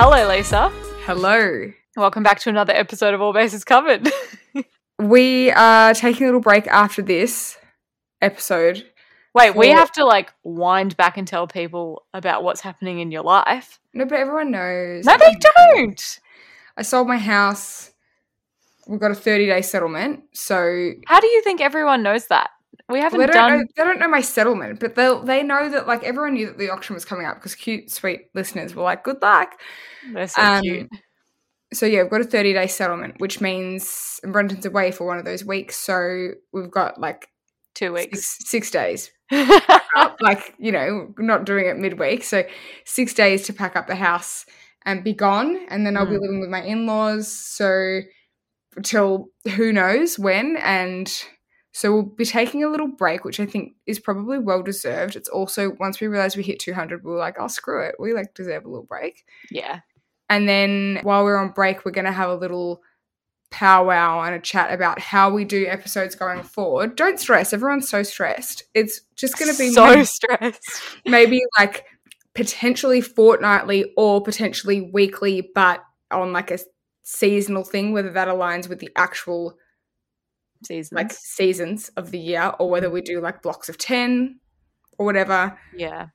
[0.00, 0.68] Hello, Lisa.
[1.06, 1.72] Hello.
[1.96, 4.08] Welcome back to another episode of All Bases Covered.
[5.00, 7.58] We are taking a little break after this
[8.22, 8.88] episode.
[9.34, 13.24] Wait, we have to like wind back and tell people about what's happening in your
[13.24, 13.80] life.
[13.92, 15.04] No, but everyone knows.
[15.04, 15.36] No, they
[15.66, 16.20] don't.
[16.76, 17.90] I sold my house.
[18.86, 20.22] We've got a 30 day settlement.
[20.32, 22.50] So How do you think everyone knows that?
[22.88, 23.58] We haven't well, they, don't done.
[23.58, 26.58] know, they don't know my settlement, but they they know that like everyone knew that
[26.58, 29.52] the auction was coming up because cute, sweet listeners were like, good luck.
[30.02, 30.88] They're so Um, cute.
[31.72, 35.24] So yeah, we've got a 30 day settlement, which means Brenton's away for one of
[35.24, 35.76] those weeks.
[35.76, 37.28] So we've got like
[37.74, 38.36] Two weeks.
[38.40, 39.10] six, six days
[40.20, 42.42] like you know not doing it midweek so
[42.84, 44.46] six days to pack up the house
[44.84, 46.20] and be gone and then i'll be Mm.
[46.20, 48.00] living with my in-laws so
[48.82, 51.24] till who knows when and
[51.78, 55.28] so we'll be taking a little break which i think is probably well deserved it's
[55.28, 58.34] also once we realized we hit 200 we were like oh screw it we like
[58.34, 59.80] deserve a little break yeah.
[60.28, 62.82] and then while we're on break, we're going to have a little
[63.50, 66.96] powwow and a chat about how we do episodes going forward.
[66.96, 67.52] Don't stress.
[67.52, 68.62] Everyone's so stressed.
[68.74, 70.82] It's just going to be so maybe, stressed.
[71.06, 71.86] maybe like
[72.34, 76.58] potentially fortnightly or potentially weekly, but on like a
[77.04, 79.56] seasonal thing, whether that aligns with the actual
[80.64, 80.92] Seasons.
[80.96, 84.38] like seasons of the year or whether we do like blocks of 10
[84.98, 85.58] or whatever.
[85.76, 86.06] yeah.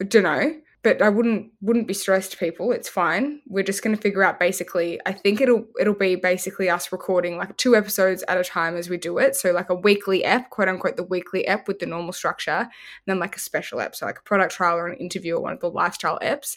[0.00, 2.70] I don't know, but I wouldn't wouldn't be stressed, people.
[2.70, 3.40] It's fine.
[3.48, 5.00] We're just going to figure out basically.
[5.06, 8.88] I think it'll it'll be basically us recording like two episodes at a time as
[8.88, 9.34] we do it.
[9.34, 12.70] So like a weekly ep, quote unquote, the weekly ep with the normal structure, and
[13.08, 15.52] then like a special ep, so like a product trial or an interview or one
[15.54, 16.56] of the lifestyle eps.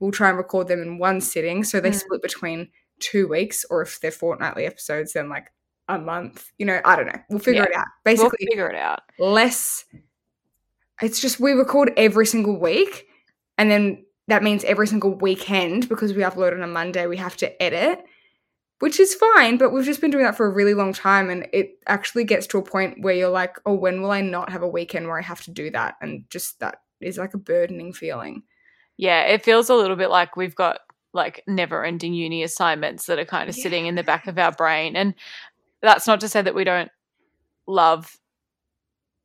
[0.00, 2.00] We'll try and record them in one sitting, so they Mm.
[2.00, 5.52] split between two weeks, or if they're fortnightly episodes, then like
[5.88, 6.50] a month.
[6.58, 7.20] You know, I don't know.
[7.30, 7.68] We'll figure Yeah.
[7.70, 7.86] it out.
[8.04, 9.00] We'll Basically, figure it out.
[9.18, 9.84] less
[11.00, 13.06] it's just we record every single week
[13.58, 17.36] and then that means every single weekend because we upload on a monday we have
[17.36, 18.04] to edit
[18.78, 21.48] which is fine but we've just been doing that for a really long time and
[21.52, 24.62] it actually gets to a point where you're like oh when will i not have
[24.62, 27.92] a weekend where i have to do that and just that is like a burdening
[27.92, 28.42] feeling
[28.96, 30.80] Yeah, it feels a little bit like we've got
[31.12, 34.52] like never ending uni assignments that are kind of sitting in the back of our
[34.52, 34.94] brain.
[34.96, 35.14] And
[35.82, 36.90] that's not to say that we don't
[37.66, 38.18] love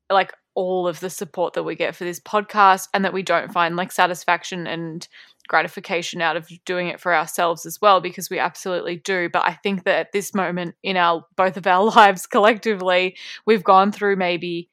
[0.09, 3.51] like all of the support that we get for this podcast and that we don't
[3.51, 5.07] find like satisfaction and
[5.47, 9.29] gratification out of doing it for ourselves as well because we absolutely do.
[9.31, 13.63] But i think that at this moment in our both of our lives collectively we've
[13.63, 14.69] gone through maybe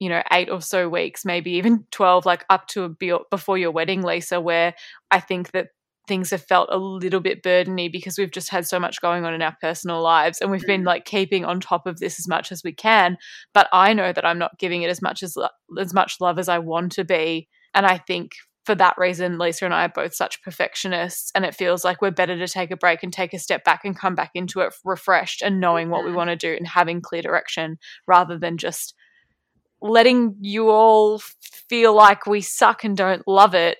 [0.00, 3.58] you know 8 or so weeks maybe even 12 like up to a be- before
[3.58, 4.74] your wedding lisa where
[5.10, 5.68] i think that
[6.10, 9.32] things have felt a little bit burdeny because we've just had so much going on
[9.32, 10.86] in our personal lives and we've been Mm.
[10.86, 13.16] like keeping on top of this as much as we can
[13.54, 15.36] but i know that i'm not giving it as much as
[15.78, 18.32] as much love as i want to be and i think
[18.66, 22.10] for that reason lisa and i are both such perfectionists and it feels like we're
[22.10, 24.74] better to take a break and take a step back and come back into it
[24.84, 27.78] refreshed and knowing what we want to do and having clear direction
[28.08, 28.94] rather than just
[29.80, 31.20] letting you all
[31.68, 33.78] feel like we suck and don't love it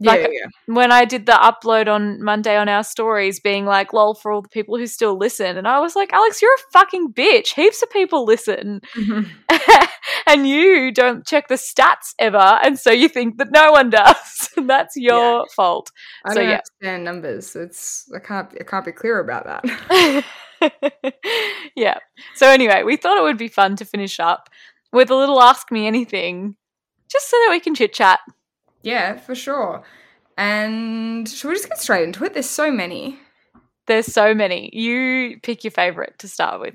[0.00, 0.46] Like- yeah.
[0.66, 4.42] when I did the upload on Monday on our stories, being like, lol, for all
[4.42, 5.56] the people who still listen.
[5.56, 7.54] And I was like, Alex, you're a fucking bitch.
[7.54, 8.80] Heaps of people listen.
[10.26, 12.58] and you don't check the stats ever.
[12.62, 14.50] And so you think that no one does.
[14.56, 15.92] And that's your fault.
[16.24, 16.60] i So, don't yeah.
[16.80, 20.24] understand numbers it's i can't i can't be clear about that
[21.76, 21.98] yeah.
[22.34, 24.48] So anyway, we thought it would be fun to finish up
[24.92, 26.56] with a little Ask Me Anything,
[27.10, 28.20] just so that we can chit chat.
[28.82, 29.82] Yeah for sure
[30.36, 33.18] and should we just get straight into it there's so many
[33.88, 34.68] There's so many.
[34.74, 36.74] You pick your favorite to start with.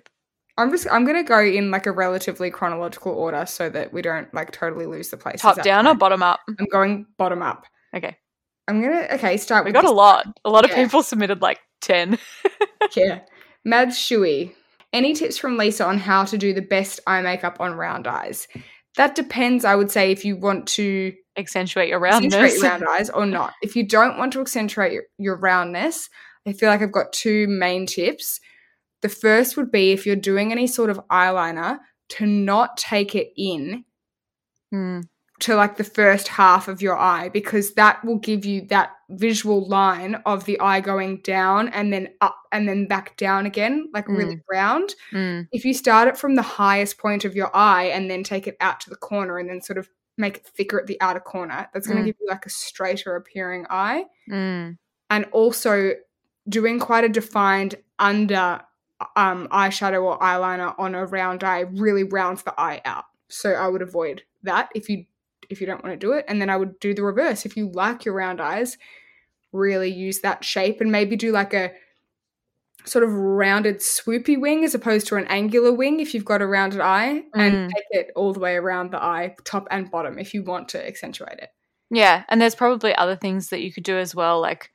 [0.58, 4.34] I'm just I'm gonna go in like a relatively chronological order so that we don't
[4.34, 5.42] like totally lose the place.
[5.42, 6.40] Top down or bottom up?
[6.48, 7.66] I'm going bottom up.
[7.96, 8.18] Okay.
[8.68, 10.40] I'm gonna okay start with We with got a lot.
[10.44, 12.18] A lot of people submitted like 10.
[12.96, 13.22] Yeah,
[13.64, 14.54] Mads Shui.
[14.92, 18.48] Any tips from Lisa on how to do the best eye makeup on round eyes?
[18.98, 19.66] That depends.
[19.66, 22.34] I would say if you want to Accentuate your roundness.
[22.34, 23.54] your round eyes or not.
[23.62, 26.10] If you don't want to accentuate your, your roundness,
[26.48, 28.40] I feel like I've got two main tips.
[29.02, 33.30] The first would be if you're doing any sort of eyeliner to not take it
[33.36, 33.86] in
[34.72, 35.02] Hmm.
[35.42, 39.68] to like the first half of your eye because that will give you that visual
[39.68, 44.08] line of the eye going down and then up and then back down again, like
[44.08, 44.96] really round.
[45.12, 45.48] Mm.
[45.52, 48.56] If you start it from the highest point of your eye and then take it
[48.62, 51.68] out to the corner and then sort of make it thicker at the outer corner,
[51.74, 52.08] that's going to Mm.
[52.08, 54.06] give you like a straighter appearing eye.
[54.30, 54.78] Mm.
[55.10, 55.94] And also
[56.48, 58.62] doing quite a defined under
[59.16, 63.06] um, eyeshadow or eyeliner on a round eye really rounds the eye out.
[63.28, 65.06] So I would avoid that if you
[65.50, 66.24] if you don't want to do it.
[66.28, 67.46] And then I would do the reverse.
[67.46, 68.78] If you like your round eyes,
[69.52, 71.72] really use that shape and maybe do like a
[72.86, 76.48] sort of rounded swoopy wing as opposed to an angular wing if you've got a
[76.48, 77.70] rounded eye and Mm.
[77.70, 80.86] take it all the way around the eye top and bottom if you want to
[80.88, 81.50] accentuate it
[81.90, 84.72] Yeah, and there's probably other things that you could do as well, like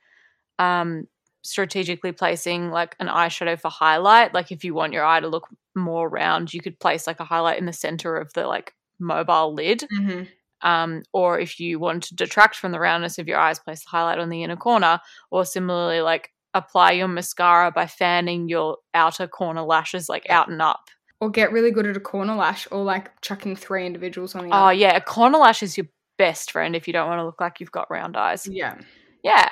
[0.57, 1.07] um,
[1.41, 4.33] strategically placing like an eyeshadow for highlight.
[4.33, 7.25] Like if you want your eye to look more round, you could place like a
[7.25, 9.83] highlight in the center of the like mobile lid.
[9.93, 10.23] mm-hmm.
[10.61, 13.89] Um, or if you want to detract from the roundness of your eyes, place the
[13.89, 14.99] highlight on the inner corner.
[15.31, 20.61] Or similarly, like apply your mascara by fanning your outer corner lashes like out and
[20.61, 20.89] up.
[21.21, 24.55] or get really good at a corner lash or like chucking three individuals on the
[24.55, 25.87] Oh yeah, a corner lash is your
[26.17, 28.47] best friend if you don't want to look like you've got round eyes.
[28.47, 28.75] yeah
[29.23, 29.49] Yeah.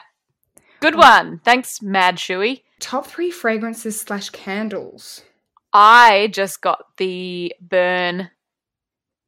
[0.80, 1.40] Good one.
[1.44, 2.62] Thanks, Mad Shuey.
[2.80, 5.24] top three fragrances slash candles
[5.74, 8.30] I just got the burn.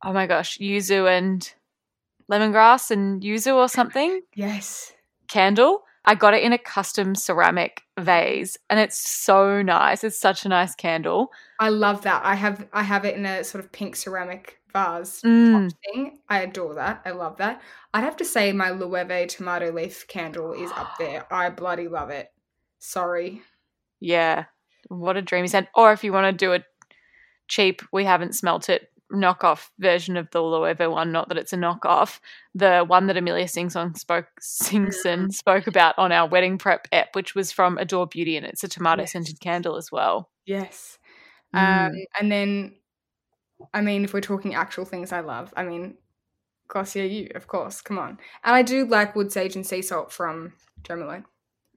[0.03, 1.51] Oh my gosh, yuzu and
[2.31, 4.93] lemongrass and yuzu or something yes
[5.27, 5.83] candle.
[6.05, 10.03] I got it in a custom ceramic vase and it's so nice.
[10.03, 11.31] It's such a nice candle.
[11.59, 12.21] I love that.
[12.25, 15.71] I have I have it in a sort of pink ceramic vase Mm.
[15.83, 16.19] thing.
[16.29, 17.01] I adore that.
[17.05, 17.61] I love that.
[17.93, 21.25] I'd have to say my Loewe tomato leaf candle is up there.
[21.33, 22.31] I bloody love it.
[22.79, 23.41] Sorry.
[23.99, 24.45] Yeah.
[24.87, 25.67] What a dreamy scent.
[25.75, 26.63] Or if you want to do it
[27.47, 31.57] cheap, we haven't smelt it, knockoff version of the Loewe one, not that it's a
[31.57, 32.19] knockoff,
[32.53, 37.35] the one that Amelia Singson spoke Singson spoke about on our wedding prep app, which
[37.35, 40.29] was from Adore Beauty, and it's a tomato scented candle as well.
[40.45, 40.97] Yes.
[41.55, 41.87] Mm.
[41.87, 42.75] Um and then
[43.73, 45.97] I mean if we're talking actual things I love, I mean
[46.67, 47.81] Glossier You, of course.
[47.81, 48.19] Come on.
[48.43, 50.53] And I do like wood sage and sea salt from
[50.83, 51.25] Jo Malone.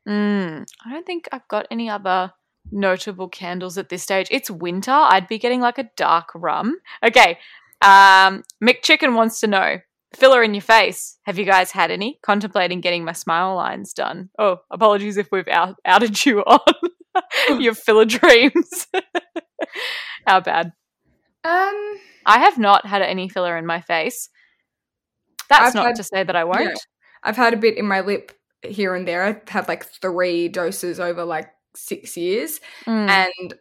[0.07, 2.33] Mm, I don't think I've got any other
[2.71, 4.29] notable candles at this stage.
[4.31, 4.93] It's winter.
[4.93, 6.77] I'd be getting like a dark rum.
[7.05, 7.39] Okay.
[7.83, 9.79] Um, Mick Chicken wants to know
[10.15, 11.19] filler in your face.
[11.25, 12.19] Have you guys had any?
[12.23, 14.31] Contemplating getting my smile lines done.
[14.39, 16.61] Oh, apologies if we've out- outed you on
[17.61, 18.87] your filler dreams.
[20.27, 20.73] How bad.
[21.45, 24.29] Um I have not had any filler in my face.
[25.49, 26.63] That's I've not had- to say that I won't.
[26.63, 26.75] Yeah.
[27.25, 28.33] I've had a bit in my lip
[28.63, 29.23] here and there.
[29.25, 32.61] I've had like three doses over like six years.
[32.87, 33.09] Mm.
[33.09, 33.55] And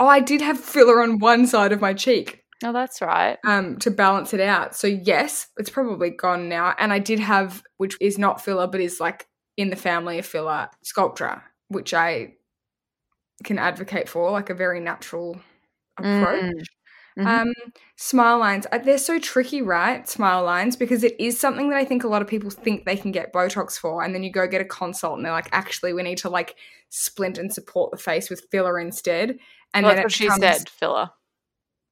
[0.00, 3.38] oh, I did have filler on one side of my cheek oh, that's right.
[3.44, 4.74] um, to balance it out.
[4.76, 6.74] So yes, it's probably gone now.
[6.78, 9.26] And I did have, which is not filler, but is like
[9.56, 12.34] in the family of filler, Sculptra, which I
[13.44, 15.40] can advocate for, like a very natural
[15.98, 16.42] approach.
[16.42, 16.64] Mm.
[17.18, 17.26] Mhm.
[17.26, 17.52] Um,
[17.96, 20.08] smile lines, uh, they're so tricky, right?
[20.08, 22.96] Smile lines, because it is something that I think a lot of people think they
[22.96, 25.92] can get Botox for, and then you go get a consult, and they're like, actually,
[25.92, 26.56] we need to like
[26.88, 29.38] splint and support the face with filler instead.
[29.74, 31.10] And Well, then that's what she said, filler.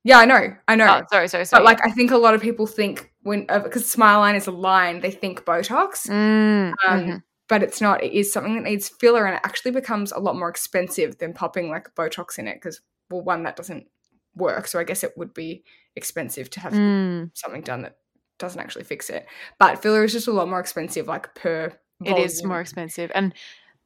[0.05, 0.87] Yeah, I know, I know.
[1.03, 1.61] Oh, sorry, sorry, sorry.
[1.61, 4.51] but like, I think a lot of people think when because smile line is a
[4.53, 7.23] line, they think Botox, Mm, um, mhm.
[7.49, 8.03] but it's not.
[8.03, 11.35] It is something that needs filler, and it actually becomes a lot more expensive than
[11.35, 12.55] popping like Botox in it.
[12.55, 12.81] Because
[13.11, 13.87] well, one that doesn't
[14.35, 15.65] work, so I guess it would be
[15.97, 17.97] expensive to have Mm, something done that
[18.39, 19.27] doesn't actually fix it.
[19.59, 21.73] But filler is just a lot more expensive, like per.
[22.05, 23.35] it is more expensive, and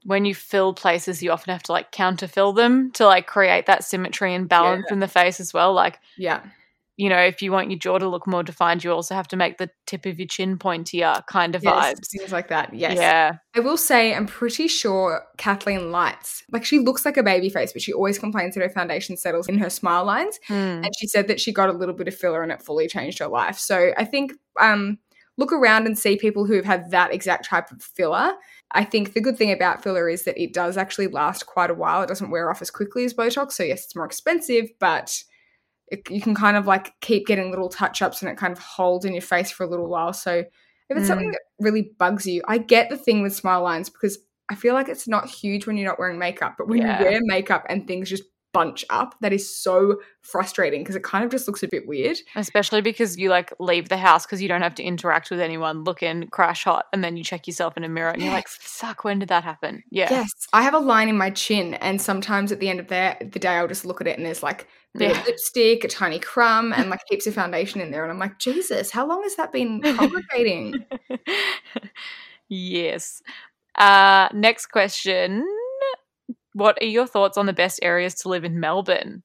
[0.04, 3.84] when you fill places, you often have to like counterfill them to like create that
[3.84, 5.72] symmetry and balance in the face as well.
[5.72, 6.42] Like Yeah,
[6.96, 9.36] you know, if you want your jaw to look more defined, you also have to
[9.36, 12.08] make the tip of your chin pointier, kind of yes, vibes.
[12.08, 12.72] things like that.
[12.72, 12.96] Yes.
[12.96, 13.32] Yeah.
[13.56, 17.72] I will say, I'm pretty sure Kathleen Lights, like she looks like a baby face,
[17.72, 20.38] but she always complains that her foundation settles in her smile lines.
[20.48, 20.84] Mm.
[20.84, 23.18] And she said that she got a little bit of filler and it fully changed
[23.18, 23.58] her life.
[23.58, 24.98] So I think um,
[25.36, 28.34] look around and see people who've had that exact type of filler.
[28.70, 31.74] I think the good thing about filler is that it does actually last quite a
[31.74, 32.02] while.
[32.02, 33.52] It doesn't wear off as quickly as Botox.
[33.52, 35.24] So, yes, it's more expensive, but
[35.88, 38.58] it, you can kind of like keep getting little touch ups and it kind of
[38.58, 40.12] holds in your face for a little while.
[40.12, 40.44] So,
[40.90, 41.32] if it's something Mm.
[41.32, 44.18] that really bugs you, I get the thing with smile lines because
[44.50, 46.98] I feel like it's not huge when you're not wearing makeup, but when Yeah.
[46.98, 48.24] you wear makeup and things just
[48.54, 52.16] bunch up, that is so frustrating because it kind of just looks a bit weird.
[52.36, 55.84] Especially because you like leave the house because you don't have to interact with anyone,
[55.84, 58.48] look in, crash hot, and then you check yourself in a mirror and you're like,
[58.48, 59.82] suck when did that happen?
[59.90, 60.08] Yeah.
[60.10, 63.16] Yes, I have a line in my chin, and sometimes at the end of the,
[63.20, 65.20] the day, I'll just look at it and there's like Yeah.
[65.26, 68.04] lipstick, a tiny crumb, and like heaps of foundation in there.
[68.04, 70.86] And I'm like, Jesus, how long has that been congregating?
[72.48, 73.20] yes.
[73.76, 75.44] Uh, next question.
[76.54, 79.22] What are your thoughts on the best areas to live in Melbourne?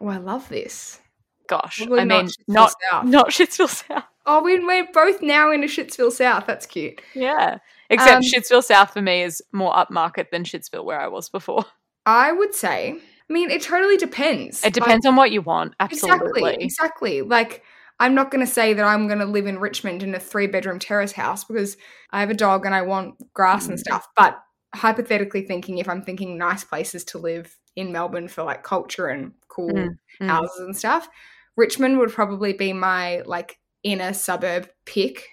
[0.00, 1.00] oh, I love this.
[1.48, 3.04] Gosh, Probably I mean, not South.
[3.04, 4.04] not Shittsville South.
[4.26, 6.44] Oh, we, we're both now in a Shittsville South.
[6.46, 7.00] That's cute.
[7.14, 7.58] Yeah.
[7.88, 11.64] Except Um, Shittsville South for me is more upmarket than Shittsville where I was before.
[12.04, 14.60] I would say, I mean, it totally depends.
[14.62, 15.74] It Like, depends on what you want.
[15.80, 16.42] Absolutely.
[16.42, 16.64] Exactly.
[16.64, 17.22] Exactly.
[17.22, 17.62] Like,
[17.98, 20.46] I'm not going to say that I'm going to live in Richmond in a three
[20.46, 21.76] bedroom terrace house because
[22.10, 23.80] I have a dog and I want grass and Mm.
[23.80, 24.06] stuff.
[24.14, 24.38] But
[24.74, 29.32] hypothetically thinking, if I'm thinking nice places to live in Melbourne for like culture and
[29.48, 30.26] cool Mm, mm.
[30.28, 31.08] houses and stuff,
[31.56, 35.28] Richmond would probably be my like inner suburb pick.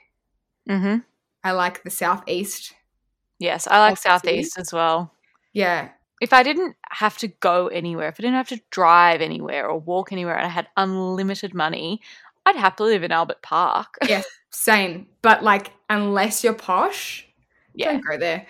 [0.67, 0.97] hmm
[1.43, 2.73] I like the southeast.
[3.39, 4.09] Yes, I like city.
[4.09, 5.13] Southeast as well.
[5.53, 5.89] Yeah,
[6.21, 9.77] If I didn't have to go anywhere, if I didn't have to drive anywhere or
[9.79, 12.01] walk anywhere and I had unlimited money,
[12.45, 13.97] I'd happily live in Albert Park.
[14.01, 15.07] yes, same.
[15.21, 17.27] But like, unless you're posh,
[17.73, 17.91] yeah.
[17.93, 18.47] don't go there.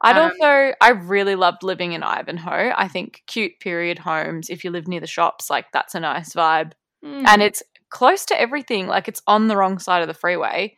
[0.00, 2.72] I'd Um, also, I really loved living in Ivanhoe.
[2.76, 6.34] I think cute period homes, if you live near the shops, like that's a nice
[6.34, 6.72] vibe.
[7.04, 7.26] Mm.
[7.26, 8.86] And it's close to everything.
[8.86, 10.76] Like it's on the wrong side of the freeway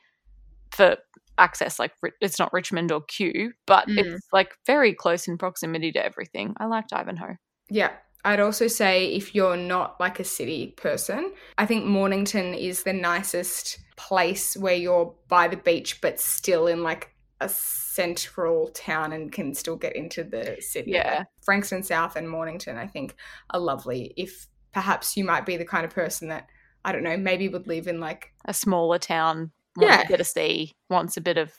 [0.70, 0.96] for
[1.38, 1.78] access.
[1.78, 3.98] Like it's not Richmond or Kew, but Mm.
[3.98, 6.54] it's like very close in proximity to everything.
[6.58, 7.36] I liked Ivanhoe.
[7.68, 7.92] Yeah.
[8.22, 12.92] I'd also say if you're not like a city person, I think Mornington is the
[12.92, 19.32] nicest place where you're by the beach but still in like a central town and
[19.32, 20.92] can still get into the city.
[20.92, 21.24] Yeah.
[21.44, 23.14] Frankston South and Mornington, I think,
[23.50, 24.12] are lovely.
[24.16, 26.46] If perhaps you might be the kind of person that,
[26.84, 30.02] I don't know, maybe would live in like, A smaller town, wants Yeah.
[30.02, 31.52] a bit of sea, wants a bit of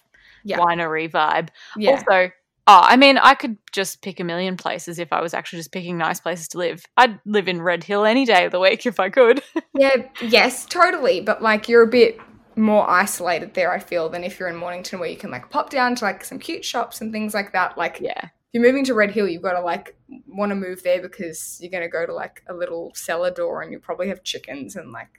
[0.43, 0.59] Yeah.
[0.59, 1.49] winery vibe.
[1.77, 1.91] yeah.
[1.91, 2.31] Also,
[2.67, 5.71] oh, I mean, I could just pick a million places if I was actually just
[5.71, 6.83] picking nice places to live.
[6.95, 9.41] I'd live in Red Hill any day of the week if I could.
[9.73, 11.21] yeah, yes, totally.
[11.21, 12.19] But like you're a bit
[12.61, 15.69] more isolated there, I feel, than if you're in Mornington where you can like pop
[15.69, 17.77] down to like some cute shops and things like that.
[17.77, 18.23] Like yeah.
[18.23, 19.95] if you're moving to Red Hill, you've got to like
[20.27, 23.61] want to move there because you're going to go to like a little cellar door
[23.61, 25.09] and you probably have chickens and like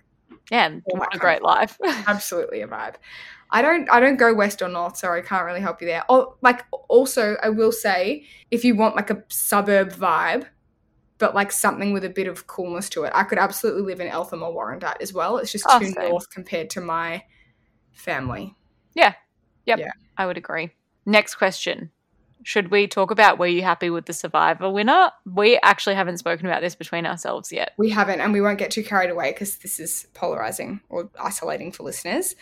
[0.51, 1.79] Yeah, and All that what a great life.
[2.07, 2.95] absolutely a vibe.
[3.51, 6.05] I don't I don't go west or north, so I can't really help you there.
[6.09, 10.47] Oh, like also I will say if you want like a suburb vibe,
[11.19, 14.07] but like something with a bit of coolness to it, I could absolutely live in
[14.09, 15.39] Eltham or Warrandyte as well.
[15.39, 17.23] It's just Oh, too north compared to my
[17.93, 18.55] family.
[18.95, 19.15] Yeah.
[19.67, 19.79] Yep.
[19.79, 19.91] Yeah.
[20.17, 20.71] I would agree.
[21.07, 21.91] Next question.
[22.45, 25.11] Should we talk about were you happy with the survivor winner?
[25.25, 27.73] We actually haven't spoken about this between ourselves yet.
[27.79, 31.71] We haven't, and we won't get too carried away because this is polarizing or isolating
[31.71, 32.35] for listeners.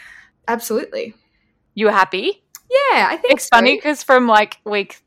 [0.48, 1.14] Absolutely.
[1.74, 2.42] You were happy?
[2.70, 3.48] Yeah, I think It's so.
[3.52, 5.02] funny because from like week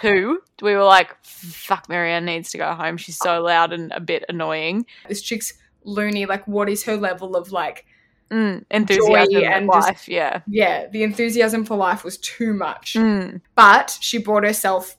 [0.00, 2.96] two, we were like, fuck, Marianne needs to go home.
[2.96, 4.86] She's so loud and a bit annoying.
[5.08, 5.52] This chick's
[5.84, 6.26] loony.
[6.26, 7.86] Like, what is her level of like?
[8.30, 10.40] Mm, enthusiasm Joy and and just- life, yeah.
[10.46, 12.94] Yeah, the enthusiasm for life was too much.
[12.94, 14.96] Mm, But she brought herself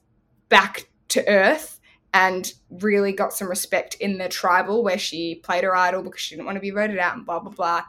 [0.50, 1.79] back to earth
[2.13, 6.36] and really got some respect in the tribal where she played her idol because she
[6.36, 7.82] didn't want to be voted out and blah blah blah.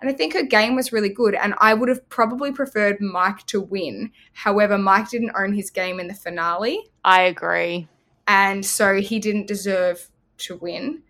[0.00, 1.34] And I think her game was really good.
[1.34, 4.10] And I would have probably preferred Mike to win.
[4.32, 6.90] However, Mike didn't own his game in the finale.
[7.04, 7.88] I agree.
[8.28, 10.08] and so he didn't deserve
[10.38, 11.02] to win.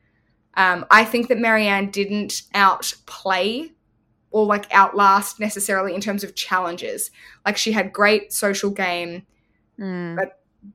[0.55, 3.73] Um, I think that Marianne didn't outplay
[4.31, 7.11] or like outlast necessarily in terms of challenges.
[7.45, 9.27] Like she had great social game
[9.81, 10.31] Mm.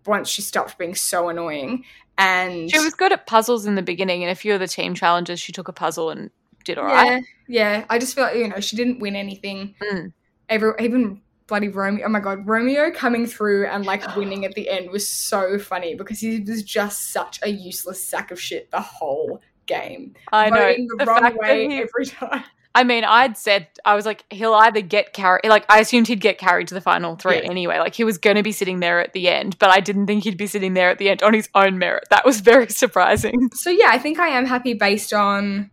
[0.05, 1.83] once she stopped being so annoying,
[2.17, 4.95] and She was good at puzzles in the beginning, and a few of the team
[4.95, 6.31] challenges, she took a puzzle and
[6.65, 7.23] did all yeah, right.
[7.47, 7.85] yeah.
[7.89, 9.75] I just feel like, you know she didn't win anything.
[9.81, 10.13] Mm.
[10.49, 12.05] Every, even bloody Romeo.
[12.05, 15.93] Oh my god, Romeo coming through and like winning at the end was so funny
[15.95, 20.15] because he was just such a useless sack of shit the whole game.
[20.31, 20.55] I know.
[20.57, 22.43] voting the, The wrong way he- every time.
[22.75, 25.45] I mean, I'd said I was like, he'll either get carried.
[25.47, 27.49] Like, I assumed he'd get carried to the final three Yeah.
[27.49, 27.79] anyway.
[27.79, 30.25] Like, he was going to be sitting there at the end, but I didn't think
[30.25, 32.03] he'd be sitting there at the end on his own merit.
[32.11, 33.49] That was very surprising.
[33.53, 35.71] So yeah, I think I am happy based on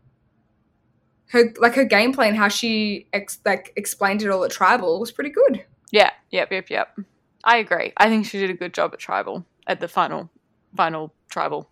[1.29, 5.13] her like her gameplay and how she ex- like explained it all at tribal was
[5.13, 5.63] pretty good.
[5.91, 6.11] Yeah.
[6.31, 6.53] Yep.
[6.53, 6.71] Yep.
[6.71, 6.99] Yep.
[7.45, 7.93] I agree.
[7.99, 10.31] I think she did a good job at tribal at the final,
[10.75, 11.69] final tribal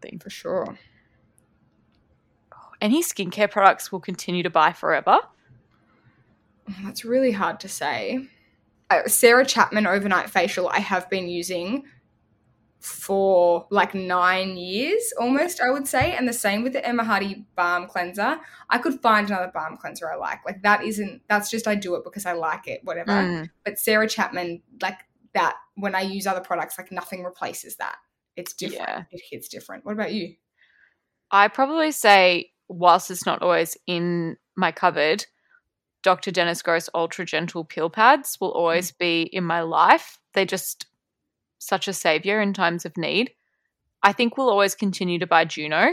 [0.00, 0.20] thing.
[0.22, 0.78] For sure.
[2.80, 5.18] Any skincare products will continue to buy forever.
[6.82, 8.28] That's really hard to say.
[8.90, 11.84] Uh, Sarah Chapman overnight facial I have been using
[12.80, 16.14] for like nine years almost, I would say.
[16.14, 18.38] And the same with the Emma Hardie balm cleanser.
[18.70, 20.38] I could find another balm cleanser I like.
[20.46, 23.12] Like that isn't, that's just I do it because I like it, whatever.
[23.12, 23.50] Mm.
[23.64, 24.98] But Sarah Chapman, like
[25.34, 27.96] that, when I use other products, like nothing replaces that.
[28.36, 28.88] It's different.
[28.88, 29.02] Yeah.
[29.10, 29.84] It hits different.
[29.84, 30.36] What about you?
[31.30, 35.26] I probably say, whilst it's not always in my cupboard,
[36.02, 36.30] Dr.
[36.30, 40.18] Dennis Gross Ultra Gentle Peel Pads will always be in my life.
[40.34, 40.86] They're just
[41.58, 43.32] such a savior in times of need.
[44.02, 45.88] I think we'll always continue to buy Juno.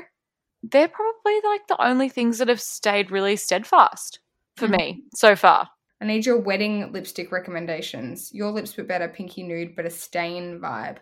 [0.64, 4.20] They're probably like the only things that have stayed really steadfast
[4.56, 5.00] for me mm-hmm.
[5.16, 5.70] so far.
[6.02, 8.32] I need your wedding lipstick recommendations.
[8.34, 10.98] Your lips were better, pinky nude, but a stain vibe.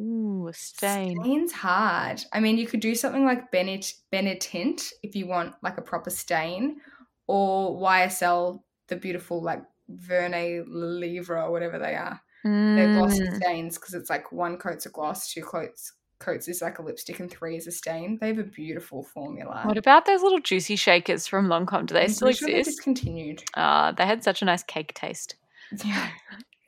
[0.00, 1.20] Ooh, a stain.
[1.20, 2.22] Stain's hard.
[2.32, 6.10] I mean, you could do something like Bennett Benetint if you want like a proper
[6.10, 6.80] stain,
[7.26, 12.20] or YSL, the beautiful like Vernis à Lèvres or whatever they are.
[12.44, 13.36] They're gloss Mm.
[13.36, 17.20] stains because it's like one coat's a gloss, two coats coats is like a lipstick,
[17.20, 18.18] and three is a stain.
[18.20, 19.62] They have a beautiful formula.
[19.64, 21.86] What about those little juicy shakers from Lancôme?
[21.86, 22.76] Do they I'm still sure exist?
[22.76, 23.44] discontinued.
[23.54, 25.36] Uh, they had such a nice cake taste.
[25.84, 26.08] Yeah.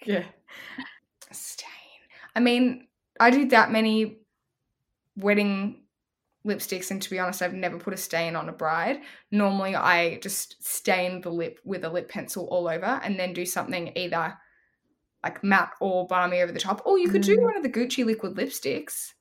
[0.07, 0.25] Yeah.
[1.33, 1.69] Stain.
[2.37, 2.87] I mean,
[3.21, 4.19] I do that many
[5.17, 5.83] wedding
[6.47, 9.01] lipsticks, and to be honest, I've never put a stain on a bride.
[9.31, 13.45] Normally, I just stain the lip with a lip pencil all over and then do
[13.45, 14.37] something either
[15.23, 16.81] like matte or balmy over the top.
[16.87, 17.43] Or you could do Mm.
[17.43, 19.13] one of the Gucci liquid lipsticks.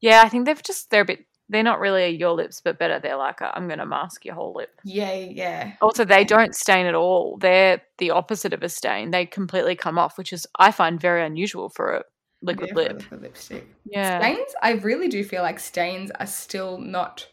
[0.00, 2.98] Yeah, I think they've just they're a bit they're not really your lips, but better.
[2.98, 4.80] They're like i am gonna mask your whole lip.
[4.84, 5.74] Yeah, yeah.
[5.80, 7.38] Also, they don't stain at all.
[7.38, 9.12] They're the opposite of a stain.
[9.12, 12.02] They completely come off, which is I find very unusual for a
[12.42, 12.98] liquid Yeah, lip.
[12.98, 13.66] liquid lipstick.
[13.84, 14.20] Yeah.
[14.20, 17.26] Stains, I really do feel like stains are still not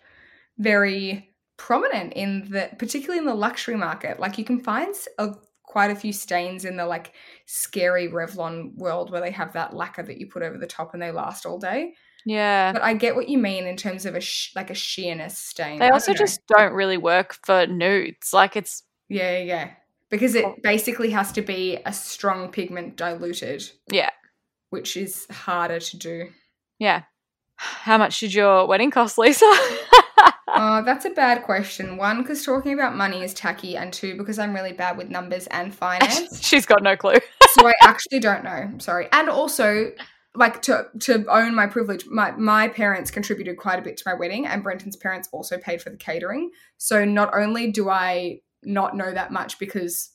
[0.57, 4.19] very prominent in the, particularly in the luxury market.
[4.19, 5.33] Like you can find s- a,
[5.63, 7.13] quite a few stains in the like
[7.45, 11.01] scary Revlon world where they have that lacquer that you put over the top and
[11.01, 11.93] they last all day.
[12.25, 12.71] Yeah.
[12.71, 15.79] But I get what you mean in terms of a sh- like a sheerness stain.
[15.79, 16.17] They also know.
[16.17, 18.33] just don't really work for nudes.
[18.33, 19.69] Like it's yeah, yeah, yeah.
[20.09, 20.55] Because it oh.
[20.61, 24.11] basically has to be a strong pigment diluted, yeah,
[24.73, 26.29] which is harder to do.
[26.79, 27.03] yeah.
[27.55, 29.45] How much did your wedding cost, Lisa?
[30.55, 31.97] Oh, that's a bad question.
[31.97, 35.47] One, because talking about money is tacky, and two, because I'm really bad with numbers
[35.47, 36.43] and finance.
[36.45, 37.15] She's got no clue.
[37.53, 38.51] so I actually don't know.
[38.51, 39.07] I'm sorry.
[39.11, 39.91] And also,
[40.35, 44.13] like to to own my privilege, my my parents contributed quite a bit to my
[44.13, 46.51] wedding, and Brenton's parents also paid for the catering.
[46.77, 50.11] So not only do I not know that much because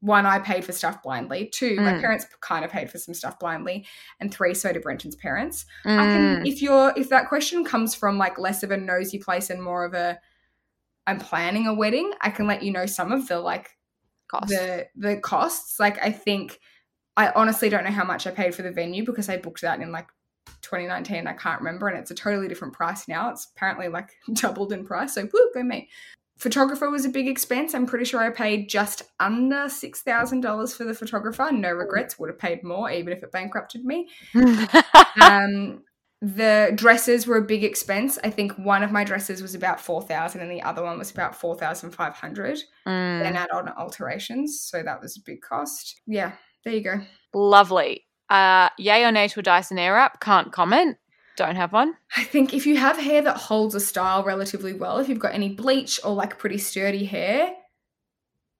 [0.00, 1.46] one, I paid for stuff blindly.
[1.52, 2.00] Two, my Mm.
[2.00, 3.86] parents kind of paid for some stuff blindly,
[4.18, 5.66] and three, so did Brenton's parents.
[5.84, 9.18] I can, Mm, if you're if that question comes from like less of a nosy
[9.18, 10.18] place and more of a
[11.06, 13.76] I'm planning a wedding, I can let you know some of the like
[14.28, 14.48] cost.
[14.48, 15.78] the the costs.
[15.80, 16.60] Like I think
[17.16, 19.80] I honestly don't know how much I paid for the venue because I booked that
[19.80, 20.08] in like
[20.62, 21.26] 2019.
[21.26, 23.30] I can't remember, and it's a totally different price now.
[23.30, 25.14] It's apparently like doubled in price.
[25.14, 25.88] So woo, go me.
[26.40, 27.74] Photographer was a big expense.
[27.74, 31.50] I'm pretty sure I paid just under six thousand dollars for the photographer.
[31.52, 32.18] No regrets.
[32.18, 34.08] Would have paid more, even if it bankrupted me
[35.20, 35.82] um,
[36.22, 38.18] the dresses were a big expense.
[38.22, 41.10] I think one of my dresses was about four thousand, and the other one was
[41.10, 42.58] about four thousand five hundred.
[42.86, 46.00] Mm, Then add on alterations, so that was a big cost.
[46.06, 46.32] Yeah,
[46.64, 47.00] there you go.
[47.34, 48.06] lovely.
[48.28, 50.20] Uh, yay or nay to a Dyson Airwrap?
[50.20, 50.96] Can't comment.
[51.40, 51.94] Don't have one.
[52.18, 55.32] I think if you have hair that holds a style relatively well, if you've got
[55.32, 57.54] any bleach or like pretty sturdy hair,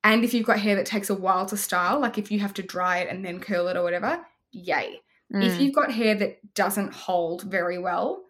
[0.03, 2.55] and if you've got hair that takes a while to style, like if you have
[2.55, 4.99] to dry it and then curl it or whatever, yay.
[5.29, 5.61] If Mm.
[5.61, 8.25] you've got hair that doesn't hold very well,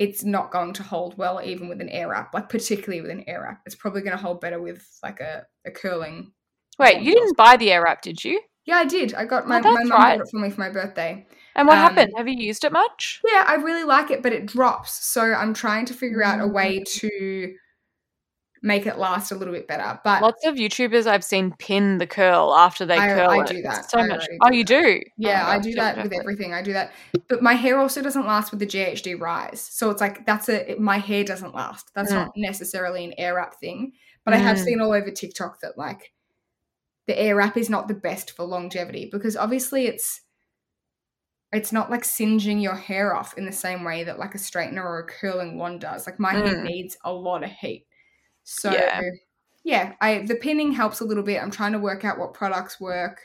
[0.00, 3.22] it's not going to hold well even with an air wrap, like particularly with an
[3.28, 3.60] air wrap.
[3.66, 6.32] It's probably going to hold better with like a, a curling.
[6.76, 8.40] Wait, you didn't buy the Airwrap, did you?
[8.64, 9.14] Yeah, I did.
[9.14, 10.18] I got my, Oh, my mum right.
[10.18, 11.24] bought it for me for my birthday.
[11.54, 12.12] And what Um, happened?
[12.16, 13.20] Have you used it much?
[13.26, 15.04] Yeah, I really like it, but it drops.
[15.04, 16.52] So I'm trying to figure out a Mm.
[16.52, 17.54] way to
[18.62, 19.98] make it last a little bit better.
[20.04, 23.46] But Lots of YouTubers I've seen pin the curl after they I- curl I it.
[23.46, 23.90] do that.
[23.90, 24.26] So I much.
[24.42, 24.82] Oh, you that.
[24.82, 25.00] do?
[25.16, 26.52] Yeah, Oh, I do that with everything.
[26.52, 26.92] I do that.
[27.28, 29.60] But my hair also doesn't last with the GHD rise.
[29.62, 31.90] So it's like that's a it- my hair doesn't last.
[31.94, 32.16] That's Mm.
[32.16, 33.92] not necessarily an air wrap thing.
[34.26, 34.64] But I have Mm.
[34.64, 36.12] seen all over TikTok that like
[37.06, 40.20] the air wrap is not the best for longevity because obviously it's
[41.52, 44.84] it's not like singeing your hair off in the same way that like a straightener
[44.84, 46.06] or a curling wand does.
[46.06, 46.64] Like my hair Mm.
[46.64, 47.86] needs a lot of heat.
[48.44, 49.00] So Yeah.
[49.64, 51.42] yeah, I the pinning helps a little bit.
[51.42, 53.22] I'm trying to work out what products work,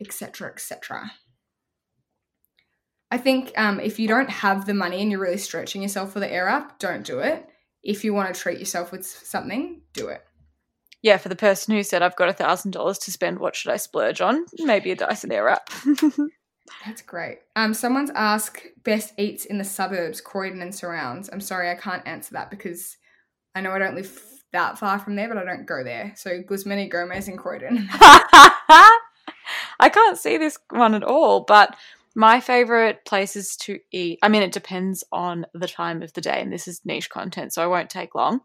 [0.00, 1.12] etc., etc.
[3.10, 6.20] I think um, if you don't have the money and you're really stretching yourself for
[6.20, 7.48] the air up, don't do it.
[7.82, 10.22] If you want to treat yourself with something, do it.
[11.00, 13.70] Yeah, for the person who said I've got a thousand dollars to spend, what should
[13.70, 14.44] I splurge on?
[14.58, 15.68] Maybe a Dyson Airwrap.
[16.84, 17.38] That's great.
[17.56, 21.28] Um, someone's asked best eats in the suburbs, Croydon and surrounds.
[21.32, 22.96] I'm sorry, I can't answer that because
[23.54, 24.20] I know I don't live
[24.52, 26.12] that far from there, but I don't go there.
[26.16, 27.88] So Guzman y Gomez in Croydon.
[29.80, 31.76] I can't see this one at all, but
[32.14, 36.40] my favorite places to eat, I mean, it depends on the time of the day,
[36.40, 38.40] and this is niche content, so I won't take long.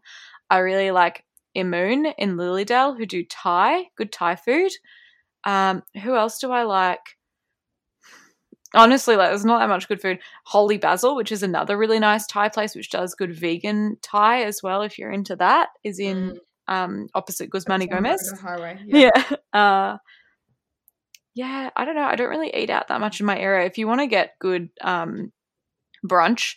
[0.48, 4.72] I really like Immune in Lilydale, who do Thai, good Thai food.
[5.44, 7.00] Um, who else do I like?
[8.74, 10.18] Honestly, like there's not that much good food.
[10.44, 14.62] Holy Basil, which is another really nice Thai place, which does good vegan Thai as
[14.62, 14.82] well.
[14.82, 18.40] If you're into that, is in um opposite Guzman y That's on the Gomez.
[18.40, 18.78] Highway.
[18.86, 19.10] Yeah.
[19.52, 19.98] Uh,
[21.34, 22.02] yeah, I don't know.
[22.04, 23.66] I don't really eat out that much in my area.
[23.66, 25.32] If you want to get good um,
[26.06, 26.56] brunch,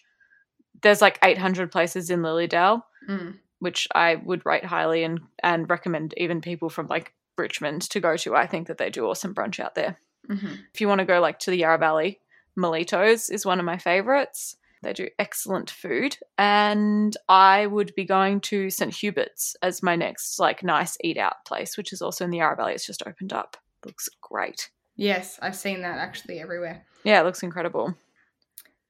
[0.83, 3.37] there's like 800 places in Lilydale, Mm.
[3.59, 8.17] which I would rate highly and, and recommend even people from like Richmond to go
[8.17, 8.35] to.
[8.35, 9.97] I think that they do awesome brunch out there.
[10.29, 10.53] Mm-hmm.
[10.73, 12.19] If you want to go like to the Yarra Valley,
[12.57, 14.57] Meletos is one of my favorites.
[14.83, 16.17] They do excellent food.
[16.37, 18.93] And I would be going to St.
[18.93, 22.55] Hubert's as my next like nice eat out place, which is also in the Yarra
[22.55, 22.73] Valley.
[22.73, 23.57] It's just opened up.
[23.85, 24.69] Looks great.
[24.95, 26.85] Yes, I've seen that actually everywhere.
[27.03, 27.95] Yeah, it looks incredible.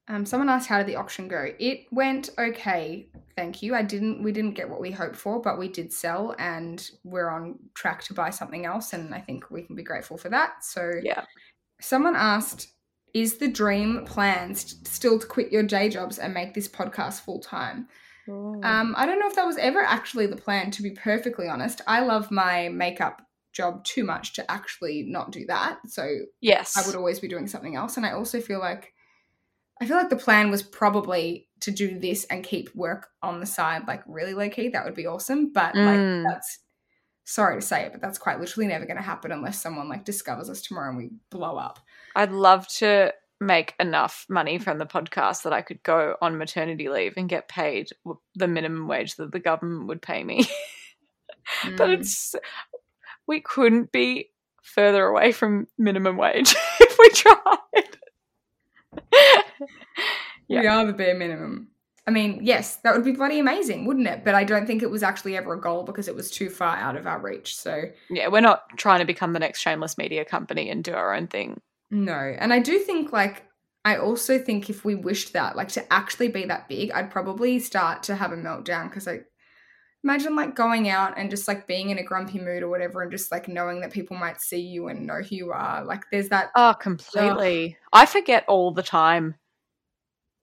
[0.09, 1.47] Um, someone asked how did the auction go?
[1.59, 3.75] It went okay, thank you.
[3.75, 7.29] I didn't we didn't get what we hoped for, but we did sell and we're
[7.29, 10.63] on track to buy something else and I think we can be grateful for that.
[10.63, 11.25] So Yeah.
[11.81, 12.69] someone asked,
[13.13, 17.21] is the dream plan st- still to quit your day jobs and make this podcast
[17.21, 17.87] full time?
[18.29, 21.81] Um, I don't know if that was ever actually the plan, to be perfectly honest.
[21.87, 23.21] I love my makeup
[23.53, 25.79] job too much to actually not do that.
[25.87, 26.09] So
[26.41, 26.75] yes.
[26.77, 27.95] I would always be doing something else.
[27.95, 28.93] And I also feel like
[29.81, 33.45] I feel like the plan was probably to do this and keep work on the
[33.45, 34.69] side, like really low key.
[34.69, 35.51] That would be awesome.
[35.53, 36.23] But Mm.
[36.23, 36.59] like that's
[37.25, 40.49] sorry to say it, but that's quite literally never gonna happen unless someone like discovers
[40.49, 41.79] us tomorrow and we blow up.
[42.15, 46.89] I'd love to make enough money from the podcast that I could go on maternity
[46.89, 47.89] leave and get paid
[48.35, 50.45] the minimum wage that the government would pay me.
[51.77, 51.99] but Mm.
[51.99, 52.35] it's
[53.27, 54.31] we couldn't be
[54.63, 57.97] further away from minimum wage if we tried.
[60.47, 60.61] yeah.
[60.61, 61.69] we are the bare minimum.
[62.07, 64.23] I mean, yes, that would be bloody amazing, wouldn't it?
[64.23, 66.77] But I don't think it was actually ever a goal because it was too far
[66.77, 67.57] out of our reach.
[67.57, 71.13] So Yeah, we're not trying to become the next shameless media company and do our
[71.13, 71.59] own thing.
[71.91, 72.13] No.
[72.13, 73.43] And I do think like
[73.83, 77.59] I also think if we wished that, like to actually be that big, I'd probably
[77.59, 79.21] start to have a meltdown because I
[80.03, 83.11] imagine like going out and just like being in a grumpy mood or whatever and
[83.11, 85.83] just like knowing that people might see you and know who you are.
[85.83, 87.77] Like there's that Oh, completely.
[87.91, 89.35] I forget all the time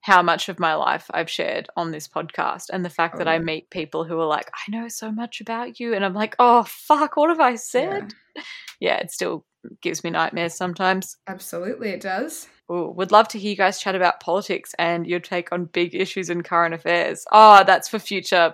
[0.04, 3.30] how much of my life I've shared on this podcast and the fact that Oh,
[3.30, 5.94] I meet people who are like, I know so much about you.
[5.94, 8.14] And I'm like, oh, fuck, what have I yeah, said?
[8.80, 9.46] Yeah, it still
[9.80, 11.16] gives me nightmares sometimes.
[11.26, 12.48] absolutely it does.
[12.70, 15.94] Ooh, would love to hear you guys chat about politics and your take on big
[15.94, 17.24] issues in current affairs.
[17.32, 18.52] Oh, that's for future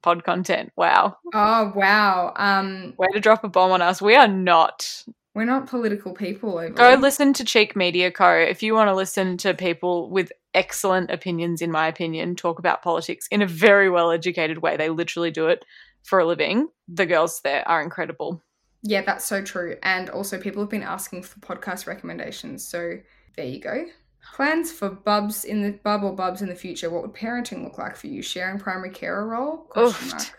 [0.00, 0.70] pod content.
[0.76, 1.16] Wow.
[1.34, 2.32] Oh wow.
[2.36, 4.00] Um Way to drop a bomb on us.
[4.00, 5.04] We are not.
[5.34, 8.30] We're not political people over Go listen to Cheek Media Co.
[8.30, 12.82] If you want to listen to people with excellent opinions, in my opinion, talk about
[12.82, 14.76] politics in a very well educated way.
[14.76, 15.64] They literally do it
[16.04, 16.68] for a living.
[16.88, 18.40] The girls there are incredible.
[18.82, 19.76] Yeah, that's so true.
[19.82, 22.66] And also, people have been asking for podcast recommendations.
[22.66, 22.98] So
[23.36, 23.86] there you go.
[24.34, 26.90] Plans for bubs in the bub or bubs in the future.
[26.90, 28.22] What would parenting look like for you?
[28.22, 29.66] Sharing primary carer role?
[29.76, 30.32] Oof.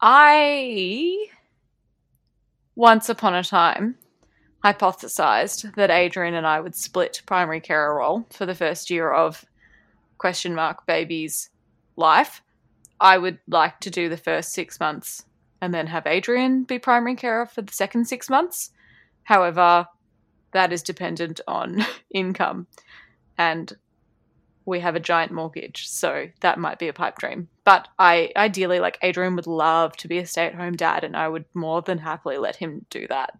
[0.00, 1.26] I
[2.78, 3.96] once upon a time
[4.64, 9.44] hypothesized that Adrian and I would split primary carer role for the first year of
[10.16, 11.50] question mark baby's
[11.96, 12.40] life.
[13.00, 15.24] I would like to do the first six months
[15.60, 18.70] and then have Adrian be primary carer for the second six months.
[19.24, 19.88] However,
[20.52, 22.68] that is dependent on income
[23.36, 23.76] and
[24.68, 27.48] we have a giant mortgage, so that might be a pipe dream.
[27.64, 31.44] But I ideally like Adrian would love to be a stay-at-home dad and I would
[31.54, 33.30] more than happily let him do that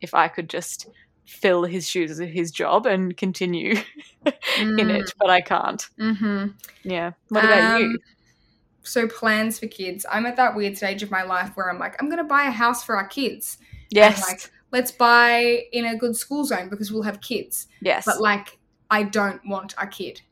[0.00, 0.88] if I could just
[1.26, 3.74] fill his shoes of his job and continue
[4.58, 5.86] in it, but I can't.
[5.98, 6.46] Mm-hmm.
[6.82, 7.12] Yeah.
[7.28, 7.86] What about you?
[7.86, 7.98] Um,
[8.82, 10.04] So plans for kids.
[10.10, 12.50] I'm at that weird stage of my life where I'm like, I'm gonna buy a
[12.50, 13.58] house for our kids.
[13.60, 14.26] And, Yes.
[14.26, 17.66] like, let's buy in a good school zone because we'll have kids.
[17.80, 18.04] yes.
[18.06, 18.58] But like,
[18.90, 20.22] I don't want a kid.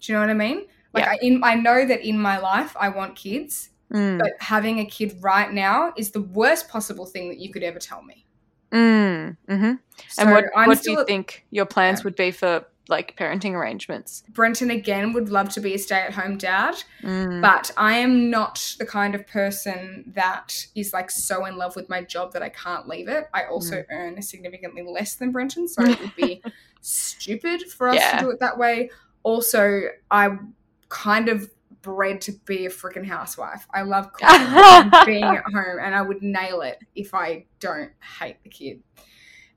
[0.00, 0.66] Do you know what I mean?
[0.94, 1.10] Like, Yeah.
[1.12, 4.18] I, in, I know that in my life I want kids, Mm.
[4.18, 7.78] but having a kid right now is the worst possible thing that you could ever
[7.78, 8.26] tell me.
[8.70, 9.36] Mm.
[9.48, 9.72] hmm
[10.08, 12.04] So And what, what do you at- think your plans Yeah.
[12.04, 14.24] would be for like parenting arrangements?
[14.30, 17.40] Brenton again would love to be a stay-at-home dad, Mm.
[17.40, 21.88] but I am not the kind of person that is like so in love with
[21.88, 23.28] my job that I can't leave it.
[23.32, 23.86] I also Mm.
[23.90, 26.42] earn significantly less than Brenton, so it would be
[26.82, 28.18] stupid for us Yeah.
[28.18, 28.90] to do it that way.
[29.22, 30.54] Also, I'm
[30.88, 31.50] kind of
[31.82, 33.66] bred to be a freaking housewife.
[33.72, 34.10] I love
[35.06, 38.82] being at home, and I would nail it if I don't hate the kid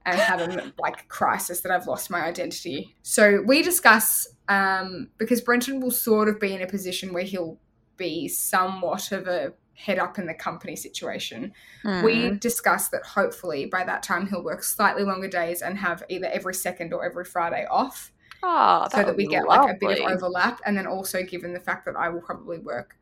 [0.05, 2.95] and have a like crisis that I've lost my identity.
[3.03, 7.59] So we discuss um, because Brenton will sort of be in a position where he'll
[7.97, 11.53] be somewhat of a head up in the company situation.
[11.83, 12.03] Mm.
[12.03, 16.27] We discuss that hopefully by that time he'll work slightly longer days and have either
[16.27, 18.10] every second or every Friday off
[18.43, 21.59] oh, so that we get like a bit of overlap and then also given the
[21.59, 22.97] fact that I will probably work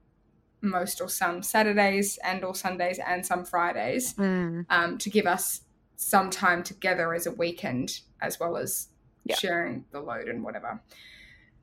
[0.62, 4.66] most or some Saturdays and or Sundays and some Fridays Mm.
[4.70, 5.62] um, to give us
[5.96, 8.90] some time together as a weekend as well as
[9.24, 9.36] Yeah.
[9.36, 10.82] sharing the load and whatever.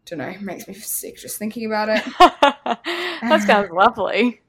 [0.07, 2.05] Don't know, makes me sick just thinking about it.
[3.23, 4.41] that sounds lovely.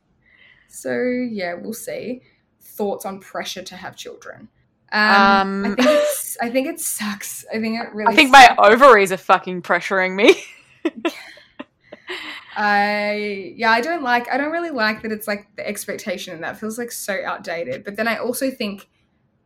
[0.70, 2.22] So yeah, we'll see.
[2.62, 4.50] Thoughts on pressure to have children.
[4.92, 6.38] Um, Um, I think it's.
[6.42, 7.46] I think it sucks.
[7.54, 8.14] I think it really.
[8.14, 8.58] I think sucks.
[8.58, 10.44] my ovaries are fucking pressuring me.
[12.58, 16.44] I yeah, I don't like I don't really like that it's like the expectation and
[16.44, 17.84] that feels like so outdated.
[17.84, 18.88] But then I also think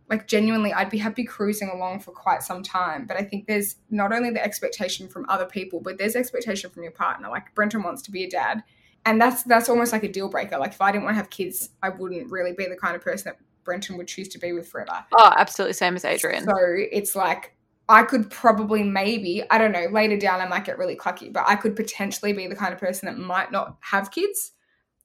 [0.09, 3.05] like genuinely I'd be happy cruising along for quite some time.
[3.05, 6.83] But I think there's not only the expectation from other people, but there's expectation from
[6.83, 7.29] your partner.
[7.29, 8.63] Like Brenton wants to be a dad.
[9.05, 10.57] And that's that's almost like a deal breaker.
[10.57, 13.01] Like if I didn't want to have kids, I wouldn't really be the kind of
[13.01, 15.05] person that Brenton would choose to be with forever.
[15.13, 16.43] oh, absolutely same as Adrian.
[16.43, 17.55] So it's like
[17.89, 21.43] I could probably maybe, I don't know, later down I might get really clucky, but
[21.47, 24.53] I could potentially be the kind of person that might not have kids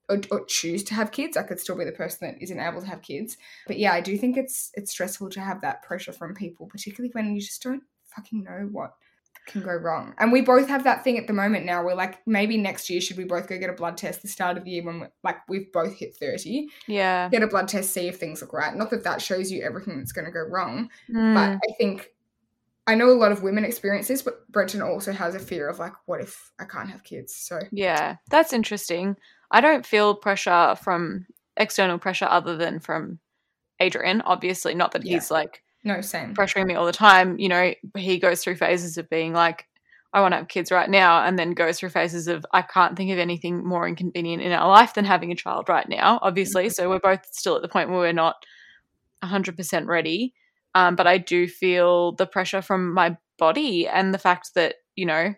[0.08, 1.36] or, or choose to have kids.
[1.36, 3.36] I could still be the person that isn't able to have kids.
[3.66, 7.10] But yeah, I do think it's it's stressful to have that pressure from people, particularly
[7.12, 8.94] when you just don't fucking know what
[9.46, 10.14] can go wrong.
[10.18, 11.82] And we both have that thing at the moment now.
[11.84, 14.56] We're like, maybe next year should we both go get a blood test the start
[14.58, 17.28] of the year when we're, like we've both hit 30 Yeah.
[17.30, 19.98] get a blood test see if things look right not that that shows you everything
[19.98, 22.08] that's going to go wrong but Mm, I think
[22.88, 25.80] I know a lot of women experience this, but Brenton also has a fear of
[25.80, 27.34] like, what if I can't have kids?
[27.34, 29.16] So yeah, that's interesting.
[29.50, 33.18] I don't feel pressure from external pressure other than from
[33.80, 34.74] Adrian, obviously.
[34.74, 35.14] Not that Yeah.
[35.14, 36.34] he's like no, same.
[36.34, 37.38] pressuring me all the time.
[37.38, 39.66] You know, he goes through phases of being like,
[40.12, 42.96] I want to have kids right now, and then goes through phases of I can't
[42.96, 46.68] think of anything more inconvenient in our life than having a child right now, obviously.
[46.70, 48.36] So we're both still at the point where we're not
[49.22, 50.34] 100% ready.
[50.74, 55.06] Um, but I do feel the pressure from my body and the fact that, you
[55.06, 55.34] know,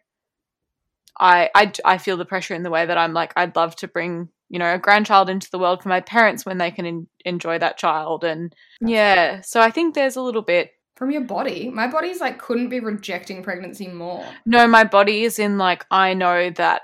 [1.20, 3.88] I, I, I feel the pressure in the way that I'm like, I'd love to
[3.88, 7.06] bring, you know, a grandchild into the world for my parents when they can en-
[7.24, 8.24] enjoy that child.
[8.24, 12.38] And yeah, so I think there's a little bit From your body, my body's like
[12.38, 14.24] couldn't be rejecting pregnancy more.
[14.46, 16.82] No, my body is in like I know that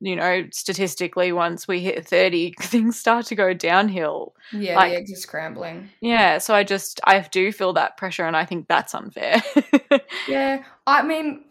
[0.00, 4.34] you know statistically once we hit 30 things start to go downhill.
[4.52, 5.88] Yeah, Like- the eggs are scrambling.
[6.00, 9.42] Yeah, so I just I do feel that pressure and I think that's unfair.
[10.28, 11.44] Yeah, I mean,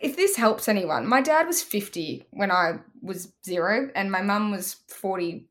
[0.00, 4.50] if this helps anyone, my dad was 50 when I was zero, and my mum
[4.50, 5.46] was 40.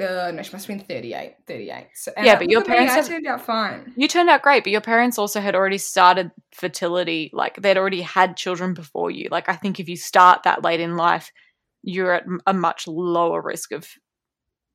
[0.00, 1.34] Uh, no, she must have been 38.
[1.46, 1.88] 38.
[1.94, 3.92] So, Yeah, but your me, parents have- turned out fine.
[3.94, 8.00] you turned out great, but your parents also had already started fertility, like they'd already
[8.00, 9.28] had children before you.
[9.30, 11.30] Like I think if you start that late in life,
[11.82, 13.86] you're at a much lower risk of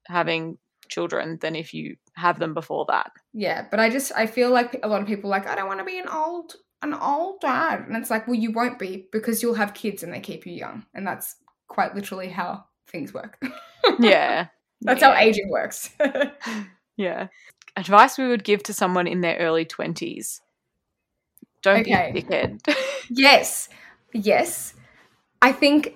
[0.06, 0.58] having
[0.89, 3.12] children than if you have them before that.
[3.34, 5.67] Yeah, but I just I feel like a lot of people are like I don't
[5.67, 9.08] want to be an old an old dad, and it's like well you won't be
[9.12, 11.36] because you'll have kids and they keep you young, and that's
[11.68, 13.42] quite literally how things work.
[14.00, 14.48] Yeah.
[14.82, 15.13] that's Yeah.
[15.13, 15.90] how aging works.
[16.98, 17.28] Yeah.
[17.76, 20.42] Advice we would give to someone in their early 20s.
[21.62, 22.12] Don't Okay.
[22.12, 22.76] be a dickhead.
[23.10, 23.70] yes,
[24.13, 24.74] yes,
[25.42, 25.96] I think,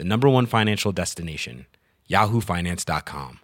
[0.00, 1.66] the number one financial destination,
[2.08, 3.40] yahoofinance.com.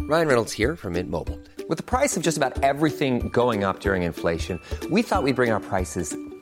[0.00, 1.38] Ryan Reynolds here from Mint Mobile.
[1.68, 4.58] With the price of just about everything going up during inflation,
[4.90, 6.16] we thought we'd bring our prices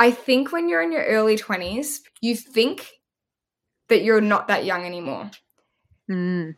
[0.00, 2.88] I think when you're in your early 20s, you think
[3.90, 5.30] that you're not that young anymore.
[6.10, 6.56] Mm.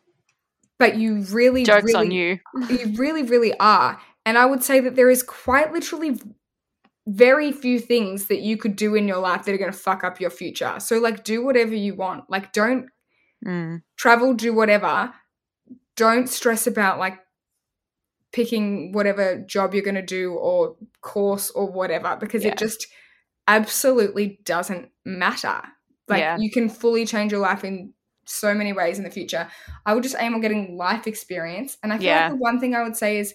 [0.78, 2.38] But you really, Joke's really, on you.
[2.70, 4.00] you really, really are.
[4.24, 6.20] And I would say that there is quite literally
[7.09, 10.05] very few things that you could do in your life that are going to fuck
[10.05, 10.78] up your future.
[10.78, 12.31] So, like, do whatever you want.
[12.31, 12.87] Like, don't
[13.44, 13.83] Mm.
[13.96, 15.12] travel, do whatever.
[15.96, 17.18] Don't stress about like
[18.33, 22.52] picking whatever job you're going to do or course or whatever because Yeah.
[22.52, 22.87] it just
[23.48, 25.61] absolutely doesn't matter.
[26.09, 26.37] Like Yeah.
[26.38, 27.92] you can fully change your life in
[28.24, 29.48] so many ways in the future.
[29.85, 31.76] I would just aim on getting life experience.
[31.83, 32.22] And I feel Yeah.
[32.24, 33.35] like the one thing I would say is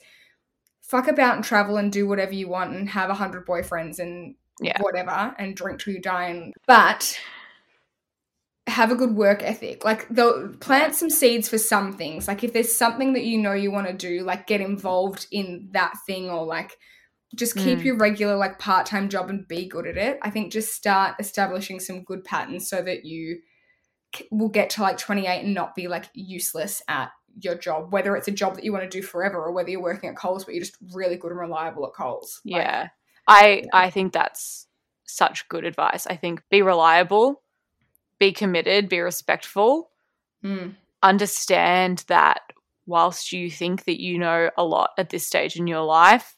[0.82, 4.36] fuck about and travel and do whatever you want and have a hundred boyfriends and
[4.62, 4.82] Yeah.
[4.82, 7.20] whatever and drink till you die and but
[8.68, 9.86] have a good work ethic.
[9.86, 12.28] Like they'll plant some seeds for some things.
[12.28, 15.70] Like if there's something that you know you want to do, like get involved in
[15.72, 16.78] that thing or like
[17.36, 17.86] just keep Mm.
[17.86, 20.18] your regular like part-time job and be good at it.
[20.22, 23.42] I think just start establishing some good patterns so that you
[24.32, 28.30] will get to like 28 and not be like useless at your job, whether it's
[28.30, 30.54] a job that you want to do forever or whether you're working at Coles but
[30.56, 32.42] you're just really good and reliable at Coles.
[32.46, 32.88] Like, Yeah.
[33.28, 34.68] I I think that's
[35.04, 36.08] such good advice.
[36.08, 37.44] I think be reliable,
[38.20, 39.92] be committed, be respectful,
[40.44, 42.42] mm, understand that
[42.86, 46.37] whilst you think that you know a lot at this stage in your life,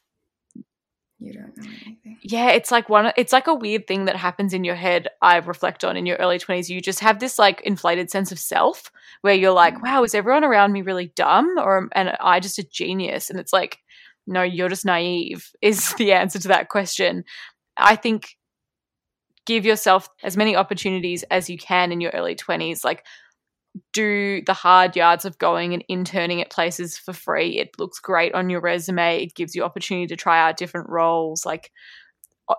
[1.20, 2.18] you don't know anything.
[2.24, 5.38] yeah, it's like one it's like a weird thing that happens in your head I
[5.38, 6.70] reflect on in your early 20s.
[6.70, 9.84] You just have this like inflated sense of self where you're like, Mm.
[9.84, 13.30] wow, is everyone around me really dumb or and I just a genius?
[13.30, 13.80] And it's like,
[14.28, 17.24] no, you're just naive is the answer to that question.
[17.78, 18.36] I think
[19.46, 23.04] give yourself as many opportunities as you can in your early 20s like
[23.94, 27.58] do the hard yards of going and interning at places for free.
[27.58, 29.24] It looks great on your resume.
[29.24, 31.46] It gives you opportunity to try out different roles.
[31.46, 31.72] Like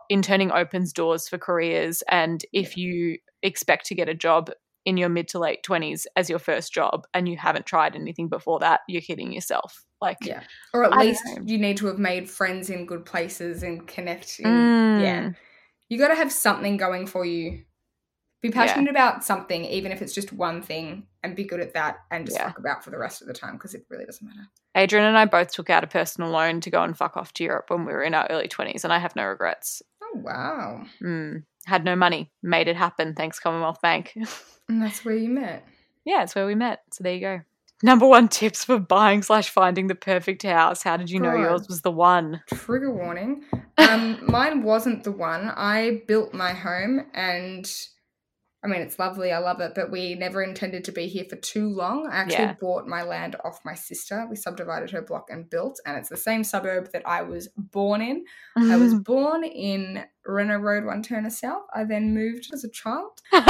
[0.09, 2.03] interning opens doors for careers.
[2.09, 4.51] And if you expect to get a job
[4.87, 8.29] in your mid to late 20s as your first job and you haven't tried anything
[8.29, 9.85] before that, you're kidding yourself.
[10.01, 10.43] Like, Yeah.
[10.73, 14.41] Or at I least you need to have made friends in good places and connect.
[14.41, 15.21] In, Yeah.
[15.23, 15.37] Mm.
[15.89, 17.65] You got to have something going for you.
[18.41, 18.55] Be Yeah.
[18.55, 22.25] passionate about something, even if it's just one thing, and be good at that and
[22.27, 22.47] just Yeah.
[22.49, 24.49] fuck about for the rest of the time because it really doesn't matter.
[24.75, 27.45] Adrian and I both took out a personal loan to go and fuck off to
[27.45, 29.83] Europe when we were in our early 20s, and I have no regrets.
[30.03, 30.85] Oh, wow.
[31.03, 31.45] Mm.
[31.67, 33.15] Had no money, made it happen.
[33.15, 34.17] Thanks, Commonwealth Bank.
[34.69, 35.67] And that's where you met.
[36.05, 36.83] yeah, it's where we met.
[36.93, 37.41] So there you go.
[37.83, 40.85] Number one tips for buying slash finding the perfect house.
[40.85, 42.41] How did you know yours was the one?
[42.55, 43.45] Trigger warning.
[43.79, 45.49] Um, mine wasn't the one.
[45.57, 47.69] I built my home and
[48.63, 49.33] I mean, it's lovely.
[49.33, 52.07] I love it, but we never intended to be here for too long.
[52.11, 52.57] I actually Yeah.
[52.61, 54.27] bought my land off my sister.
[54.29, 58.03] We subdivided her block and built, and it's the same suburb that I was born
[58.03, 58.25] in.
[58.59, 61.63] I was born in Renner Road, Wantirna South.
[61.75, 63.41] I then moved as a child in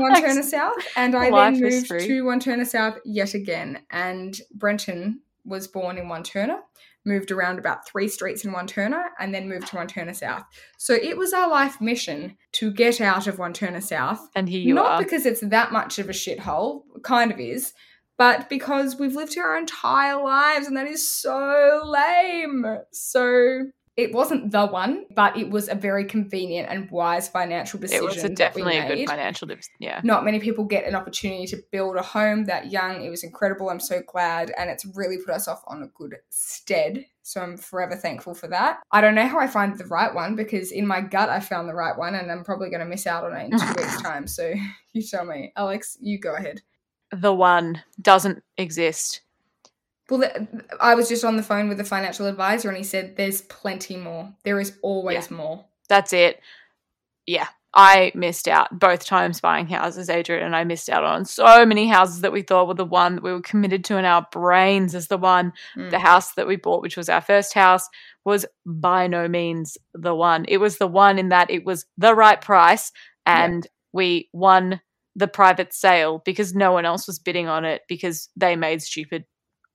[0.00, 2.06] Wantirna South, and I Life then moved history.
[2.08, 3.80] to Wantirna South yet again.
[3.90, 6.58] And Brenton was born in Wantirna,
[7.06, 10.42] moved around about three streets in Wantirna, and then moved to Wantirna South.
[10.78, 14.28] So it was our life mission to get out of Wantirna South.
[14.34, 14.98] and here you Not are.
[15.02, 17.72] because it's that much of a shithole, kind of is,
[18.18, 22.64] but because we've lived here our entire lives, and that is so lame.
[22.92, 23.66] So
[23.96, 28.04] it wasn't the one, but it was a very convenient and wise financial it decision.
[28.04, 29.72] was a, definitely a good financial decision.
[29.78, 30.00] Yeah.
[30.04, 33.02] Not many people get an opportunity to build a home that young.
[33.02, 33.70] It was incredible.
[33.70, 37.06] I'm so glad, and it's really put us off on a good stead.
[37.22, 38.80] So I'm forever thankful for that.
[38.92, 41.66] I don't know how I find the right one because in my gut I found
[41.66, 44.02] the right one, and I'm probably going to miss out on it in two weeks'
[44.02, 44.26] time.
[44.26, 44.52] So
[44.92, 45.96] you tell me, Alex.
[46.00, 46.60] You go ahead.
[47.12, 49.22] The one doesn't exist.
[50.08, 50.22] Well,
[50.80, 53.96] I was just on the phone with the financial advisor, and he said there's plenty
[53.96, 54.32] more.
[54.44, 55.64] There is always more.
[55.88, 56.40] That's it.
[57.26, 57.48] Yeah.
[57.78, 61.86] I missed out both times buying houses, Adrian, and I missed out on so many
[61.86, 64.94] houses that we thought were the one that we were committed to in our brains
[64.94, 65.52] as the one.
[65.76, 65.90] Mm.
[65.90, 67.86] The house that we bought, which was our first house,
[68.24, 70.46] was by no means the one.
[70.48, 72.92] It was the one in that it was the right price
[73.26, 74.80] and we won
[75.14, 79.26] the private sale because no one else was bidding on it because they made stupid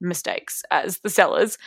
[0.02, 1.58] mistakes as the sellers.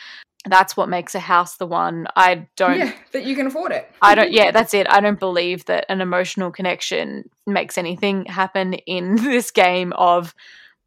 [0.47, 2.07] That's what makes a house the one.
[2.17, 3.91] I don't Yeah, that you can afford it.
[4.03, 4.87] I don't yeah, that's it.
[4.91, 10.35] I don't believe that an emotional connection makes anything happen in this game of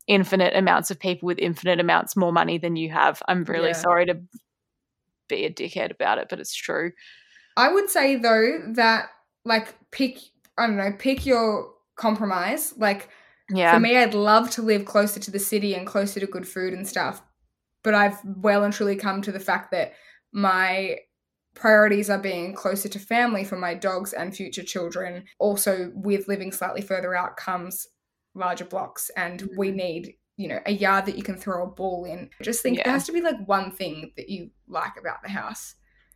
[0.06, 3.22] infinite amounts of people with infinite amounts more money than you have.
[3.28, 3.74] I'm really Yeah.
[3.74, 4.20] sorry to
[5.28, 6.92] be a dickhead about it, but it's true.
[7.58, 9.10] I would say though that
[9.44, 10.20] like pick
[10.58, 12.74] I don't know, pick your compromise.
[12.78, 13.10] Like
[13.50, 13.74] Yeah.
[13.74, 16.74] for me I'd love to live closer to the city and closer to good food
[16.74, 17.22] and stuff.
[17.88, 19.94] But I've well and truly come to the fact that
[20.34, 20.98] my
[21.56, 25.24] priorities are being closer to family for my dogs and future children.
[25.40, 27.88] Also with living slightly further out comes
[28.36, 29.78] larger blocks and we mm-hmm.
[29.78, 32.30] need you know, a yard that you can throw a ball in.
[32.42, 32.84] Just think Yeah.
[32.84, 35.76] there has to be like one thing that you like about the house.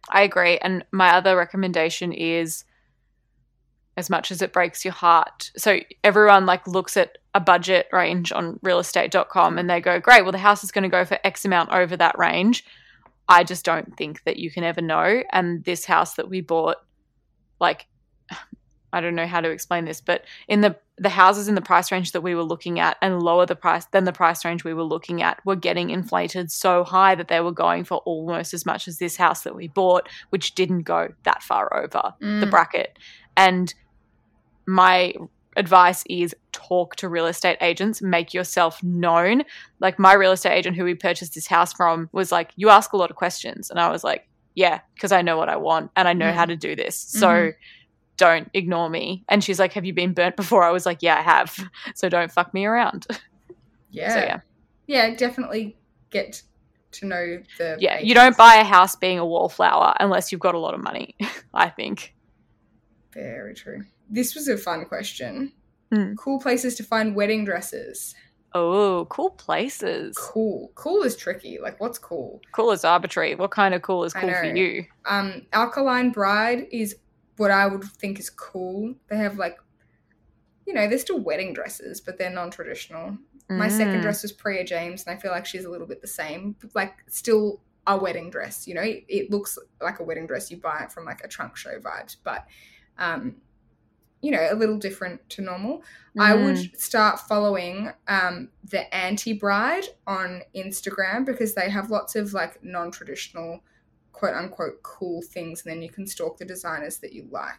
[0.10, 0.58] I agree.
[0.58, 2.66] And my other recommendation is
[3.98, 5.52] as much as it breaks your heart.
[5.58, 10.32] So everyone like looks at a budget range on realestate.com and they go, great, well,
[10.32, 12.66] the house is going to go for X amount over that range.
[13.28, 15.24] I just don't think that you can ever know.
[15.32, 16.78] And this house that we bought,
[17.60, 17.88] like,
[18.94, 21.92] I don't know how to explain this, but in the the houses in the price
[21.92, 24.74] range that we were looking at and lower the price than the price range we
[24.74, 28.68] were looking at were getting inflated so high that they were going for almost as
[28.68, 32.52] much as this house that we bought, which didn't go that far over the Mm.
[32.52, 33.00] bracket.
[33.36, 33.74] And
[34.68, 35.14] my
[35.58, 39.44] advice is talk to real estate agents, make yourself known.
[39.80, 42.94] Like my real estate agent who we purchased this house from was like, You ask
[42.94, 43.70] a lot of questions.
[43.70, 46.46] And I was like, Yeah, because I know what I want and I know how
[46.46, 46.96] to do this.
[46.98, 47.54] So Mhm.
[48.22, 49.26] Don't ignore me.
[49.30, 50.64] And she's like, Have you been burnt before?
[50.64, 51.58] I was like, Yeah, I have.
[51.96, 53.08] So don't fuck me around.
[53.94, 54.14] Yeah.
[54.14, 54.40] So yeah.
[54.88, 55.76] Yeah, definitely
[56.12, 56.42] get
[56.92, 57.76] to know the.
[57.78, 58.00] Yeah.
[58.00, 61.14] You don't buy a house being a wallflower unless you've got a lot of money,
[61.54, 62.16] I think.
[63.14, 63.84] Very true.
[64.10, 65.52] This was a fun question.
[65.92, 66.14] Hmm.
[66.14, 68.16] Cool places to find wedding dresses.
[68.54, 70.18] Oh, cool places.
[70.18, 70.72] Cool.
[70.76, 71.60] Cool is tricky.
[71.62, 72.40] Like, what's cool?
[72.54, 73.36] Cool is arbitrary.
[73.36, 74.86] What kind of cool is cool for you?
[75.06, 76.96] Um, Alkaline Bride is
[77.38, 78.96] what I would think is cool.
[79.10, 79.58] They have like,
[80.66, 83.18] you know, they're still wedding dresses, but they're non-traditional.
[83.50, 84.02] My second Mm.
[84.04, 86.56] dress was Priya James, and I feel like she's a little bit the same.
[86.74, 88.68] Like, still a wedding dress.
[88.68, 90.50] You know, it, it looks like a wedding dress.
[90.52, 92.46] You buy it from like a trunk show vibes, but
[92.98, 93.38] um,
[94.22, 95.84] you know, a little different to normal.
[96.18, 96.44] I Mm.
[96.44, 102.64] would start following um, the Anti Bride on Instagram because they have lots of like
[102.64, 103.62] non-traditional,
[104.12, 107.56] quote unquote, cool things, and then you can stalk the designers that you like.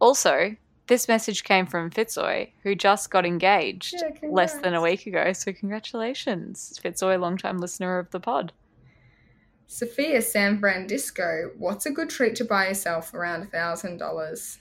[0.00, 0.56] Also,
[0.86, 5.32] this message came from Fitzoy, who just got engaged Yeah, less than a week ago.
[5.32, 8.52] So congratulations, Fitzoy, long-time listener of the pod.
[9.66, 14.58] Sophia San Francisco, what's a good treat to buy yourself around a thousand dollars?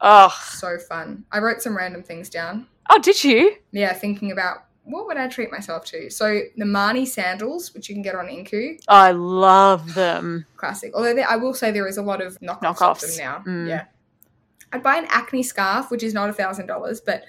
[0.00, 1.24] Oh, So fun.
[1.32, 2.66] I wrote some random things down.
[2.90, 3.56] oh, did you?
[3.72, 6.10] Yeah, thinking about what would I treat myself to.
[6.10, 10.44] So the Marni sandals, which you can get on Incu, I love them.
[10.56, 10.92] classic.
[10.94, 13.02] Although there, I will say there is a lot of knockoffs, Knockoffs.
[13.04, 13.42] of them now.
[13.46, 13.68] Mm.
[13.68, 13.84] Yeah.
[14.72, 17.24] I'd buy an acne scarf, which is not a thousand dollars, but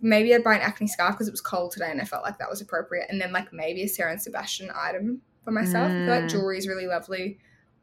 [0.00, 2.38] maybe I'd buy an acne scarf because it was cold today and I felt like
[2.38, 3.06] that was appropriate.
[3.08, 5.88] And then like maybe a Sarah and Sebastian item for myself.
[5.90, 6.30] I feel like Mm.
[6.30, 7.38] jewelry is really lovely.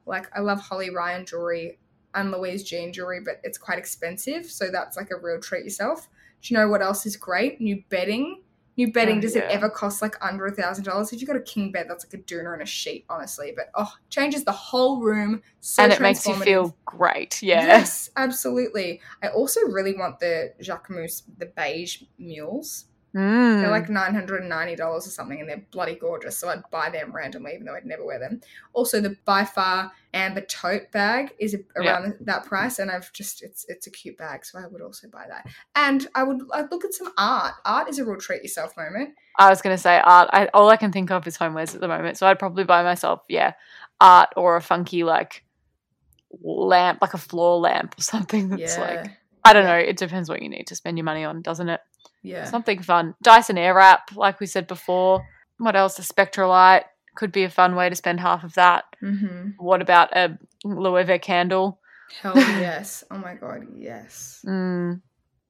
[0.05, 1.79] Like I love Holly Ryan jewelry
[2.13, 4.45] and Louise Jean jewelry, but it's quite expensive.
[4.45, 6.07] So that's like a real treat yourself.
[6.41, 7.59] Do you know what else is great?
[7.59, 8.43] New bedding.
[8.78, 11.11] New bedding, Oh, does it ever cost like under a thousand dollars?
[11.11, 13.53] If you've got a king bed, that's like a doona and a sheet, honestly.
[13.55, 15.41] But oh, changes the whole room.
[15.61, 17.41] So and it makes you feel great.
[17.41, 17.65] Yeah.
[17.65, 19.01] Yes, absolutely.
[19.23, 22.86] I also really want the Jacquemus, the beige mules.
[23.16, 23.62] Mm.
[23.62, 26.38] They're like nine hundred and ninety dollars or something, and they're bloody gorgeous.
[26.38, 28.41] So I'd buy them randomly, even though I'd never wear them.
[28.74, 33.66] Also, the by far amber tote bag is around that price, and I've just it's
[33.70, 35.47] it's a cute bag, so I would also buy that.
[35.76, 37.53] And I would I'd look at some art.
[37.66, 39.16] Art is a real treat yourself moment.
[39.38, 40.30] I was going to say art.
[40.34, 42.18] I, all I can think of is homewares at the moment.
[42.18, 43.53] So I'd probably buy myself, yeah,
[44.01, 45.43] art or a funky like
[46.41, 49.12] lamp, like a floor lamp or something that's yeah, like,
[49.43, 49.78] I don't know.
[49.78, 51.80] It depends what you need to spend your money on, doesn't it?
[52.28, 52.45] Yeah.
[52.45, 53.15] Something fun.
[53.21, 55.25] Dyson Airwrap, like we said before.
[55.57, 55.97] What else?
[55.99, 56.84] A Spectralite
[57.15, 58.84] could be a fun way to spend half of that.
[59.01, 59.51] Mm-hmm.
[59.57, 61.80] What about a Loewe candle?
[62.21, 63.03] Hell yes!
[63.11, 64.43] Oh my god, yes.
[64.47, 65.01] Mm.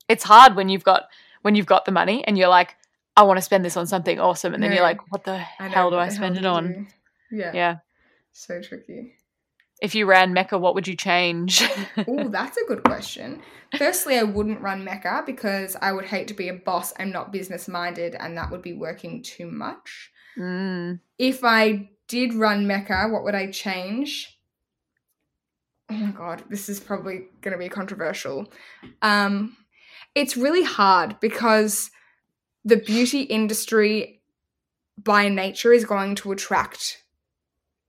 [0.07, 1.03] It's hard when you've got
[1.41, 2.75] when you've got the money and you're like,
[3.15, 5.67] I want to spend this on something awesome, and then you're like, what the I
[5.67, 6.87] hell do I spend it on?
[7.31, 7.75] Yeah, Yeah.
[8.31, 9.13] so tricky.
[9.81, 11.63] If you ran Mecca, what would you change?
[12.07, 13.41] Oh, that's a good question.
[13.77, 16.93] Firstly, I wouldn't run Mecca because I would hate to be a boss.
[16.99, 20.11] I'm not business minded, and that would be working too much.
[20.37, 20.99] mm.
[21.17, 24.39] If I did run Mecca, what would I change?
[25.89, 28.51] Oh my god, this is probably going to be controversial.
[29.01, 29.57] Um,
[30.15, 31.91] it's really hard because
[32.65, 34.21] the beauty industry
[34.97, 37.03] by nature is going to attract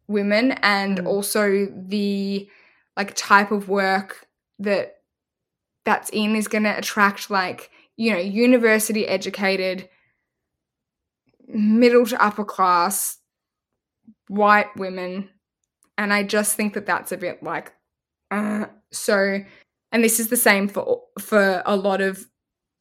[0.08, 1.06] women and Mm.
[1.06, 2.48] also the
[2.96, 4.26] like type of work
[4.58, 4.96] that
[5.84, 9.88] that's in is going to attract like you know university educated
[11.48, 13.18] middle to upper class
[14.28, 15.28] white women
[15.96, 17.72] and i just think that that's a bit like
[18.30, 19.40] uh, so
[19.92, 22.26] and this is the same for for a lot of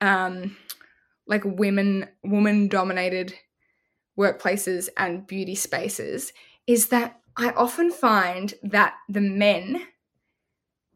[0.01, 0.55] um
[1.27, 3.33] like women woman dominated
[4.19, 6.33] workplaces and beauty spaces
[6.67, 9.81] is that i often find that the men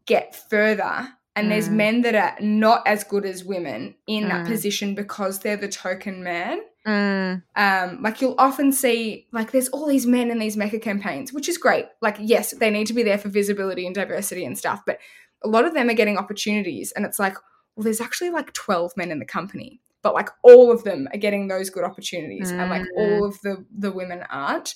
[0.06, 1.72] get further and there's Mm.
[1.72, 4.46] men that are not as good as women in that Mm.
[4.48, 7.42] position because they're the token man Mm.
[7.54, 11.48] um, like you'll often see like there's all these men in these Mecca campaigns, which
[11.48, 11.86] is great.
[12.00, 14.98] Like, yes, they need to be there for visibility and diversity and stuff, but
[15.44, 17.34] a lot of them are getting opportunities, and it's like,
[17.76, 21.18] well, there's actually like 12 men in the company, but like all of them are
[21.18, 22.96] getting those good opportunities, and like Mm.
[22.96, 24.74] all of the the women aren't.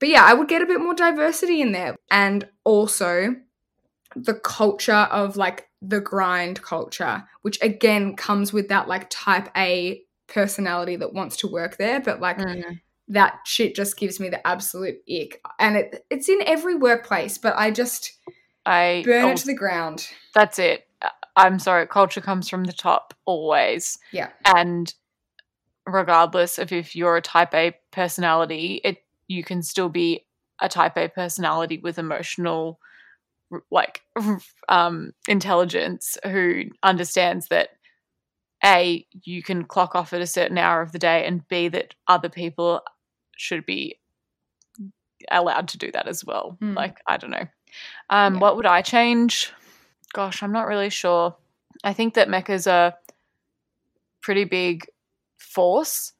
[0.00, 3.36] But yeah, I would get a bit more diversity in there, and also
[4.16, 10.02] the culture of like the grind culture, which again comes with that like type A
[10.26, 12.80] personality that wants to work there, but like Mm.
[13.08, 15.40] that shit just gives me the absolute ick.
[15.58, 18.12] And it it's in every workplace, but I just
[18.66, 20.08] I burn oh, it to the ground.
[20.34, 20.86] that's it.
[21.02, 23.98] Uh, I'm sorry, culture comes from the top always.
[24.12, 24.30] Yeah.
[24.44, 24.92] And
[25.86, 28.98] regardless of if you're a type A personality, it
[29.30, 30.26] you can still be
[30.60, 32.80] a type A personality with emotional
[33.70, 34.02] like
[34.68, 37.70] um intelligence who understands that
[38.64, 41.94] a you can clock off at a certain hour of the day and b that
[42.08, 42.80] other people
[43.36, 43.98] should be
[45.30, 46.74] allowed to do that as well Mm.
[46.76, 47.46] like i don't know
[48.10, 48.40] um Yeah.
[48.40, 49.52] what would i change
[50.12, 51.36] gosh i'm not really sure
[51.84, 52.96] i think that mecca's a
[54.22, 54.86] pretty big
[55.38, 56.12] force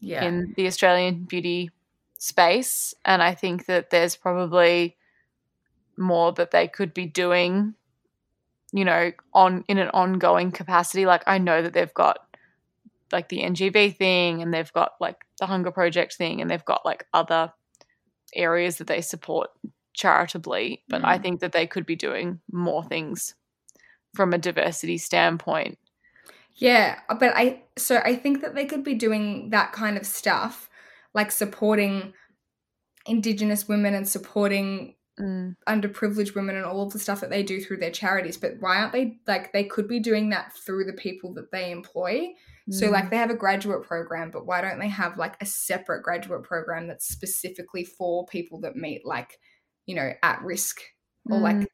[0.00, 0.24] Yeah.
[0.24, 1.70] in the Australian beauty
[2.18, 2.94] space.
[3.04, 4.96] And I think that there's probably
[5.96, 7.74] more that they could be doing,
[8.72, 11.06] you know, on in an ongoing capacity.
[11.06, 12.18] Like I know that they've got
[13.10, 16.84] like the NGV thing and they've got like the Hunger Project thing and they've got
[16.84, 17.52] like other
[18.34, 19.48] areas that they support
[19.94, 20.82] charitably.
[20.88, 21.22] But I Mm.
[21.22, 23.34] think that they could be doing more things
[24.14, 25.78] from a diversity standpoint.
[26.54, 30.67] Yeah, but I so I think that they could be doing that kind of stuff,
[31.14, 32.12] like supporting
[33.06, 35.56] indigenous women and supporting Mm.
[35.66, 38.36] underprivileged women and all of the stuff that they do through their charities.
[38.36, 41.72] But why aren't they like they could be doing that through the people that they
[41.72, 42.28] employ?
[42.70, 42.92] So Mm.
[42.92, 46.44] like they have a graduate program, but why don't they have like a separate graduate
[46.44, 49.40] program that's specifically for people that meet like,
[49.86, 50.82] you know, at risk
[51.28, 51.42] or Mm.
[51.42, 51.68] like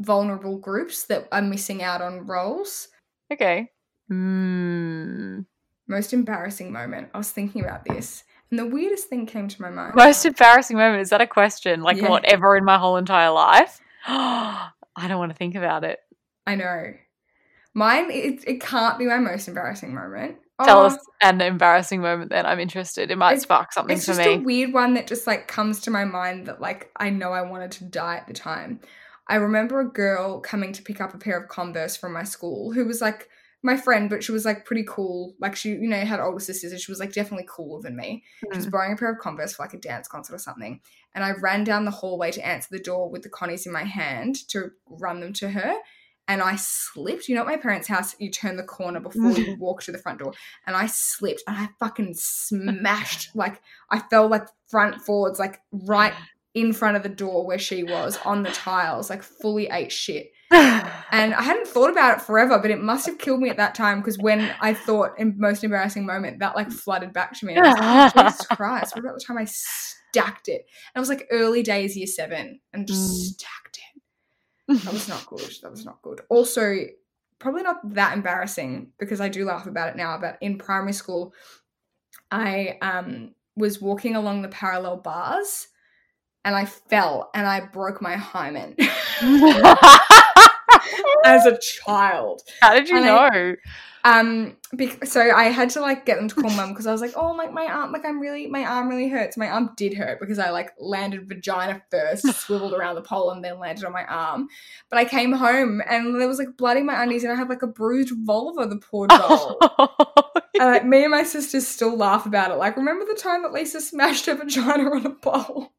[0.00, 2.88] vulnerable groups that are missing out on roles?
[3.32, 3.70] Okay.
[4.10, 5.46] Mm.
[5.86, 7.10] Most embarrassing moment.
[7.14, 9.94] I was thinking about this, and the weirdest thing came to my mind.
[9.94, 11.02] Most embarrassing moment.
[11.02, 11.82] Is that a question?
[11.82, 12.08] Like Yeah.
[12.08, 13.80] whatever in my whole entire life?
[14.06, 14.70] I
[15.08, 15.98] don't want to think about it.
[16.46, 16.94] I know.
[17.74, 20.36] Mine, it, it can't be my most embarrassing moment.
[20.64, 22.44] Tell Oh, us an embarrassing moment then.
[22.44, 23.10] I'm interested.
[23.10, 24.18] It might It's- spark something for me.
[24.18, 27.10] It's just a weird one that just like comes to my mind that like I
[27.10, 28.80] know I wanted to die at the time.
[29.28, 32.72] I remember a girl coming to pick up a pair of Converse from my school
[32.72, 33.28] who was like
[33.62, 35.34] my friend, but she was like pretty cool.
[35.38, 38.24] Like she, you know, had older sisters and she was like definitely cooler than me.
[38.40, 38.70] She was Mm.
[38.70, 40.80] borrowing a pair of Converse for like a dance concert or something.
[41.14, 43.84] And I ran down the hallway to answer the door with the connies in my
[43.84, 45.74] hand to run them to her.
[46.28, 47.28] And I slipped.
[47.28, 49.98] You know, at my parents' house, you turn the corner before you walk to the
[49.98, 50.32] front door.
[50.66, 53.30] And I slipped and I fucking smashed.
[53.34, 56.14] Like, I fell like front forwards, like right
[56.54, 60.30] in front of the door where she was on the tiles, like fully ate shit.
[61.12, 63.74] And I hadn't thought about it forever, but it must have killed me at that
[63.74, 67.54] time because when I thought in most embarrassing moment, that like flooded back to me.
[67.54, 70.66] And I was like, Jesus Christ, what about the time I stacked it?
[70.94, 73.34] And it was like early days, year seven, and just Mm.
[73.34, 73.80] stacked
[74.68, 74.84] it.
[74.84, 75.52] That was not good.
[75.62, 76.20] That was not good.
[76.28, 76.76] Also,
[77.40, 81.34] probably not that embarrassing because I do laugh about it now, but in primary school,
[82.30, 85.66] I um was walking along the parallel bars
[86.44, 88.76] and I fell and I broke my hymen
[91.30, 92.42] as a child.
[92.60, 93.56] How did you And I- know?
[94.02, 97.02] Um, bec- so I had to like get them to call mum because I was
[97.02, 99.36] like, oh, like my arm, like I'm really, my arm really hurts.
[99.36, 103.44] My arm did hurt because I like landed vagina first, swiveled around the pole, and
[103.44, 104.48] then landed on my arm.
[104.88, 107.50] But I came home and there was like blood in my undies, and I had
[107.50, 108.66] like a bruised vulva.
[108.66, 109.58] The poor doll.
[110.58, 112.54] and like me and my sisters still laugh about it.
[112.54, 115.74] Like, remember the time that Lisa smashed her vagina on a pole?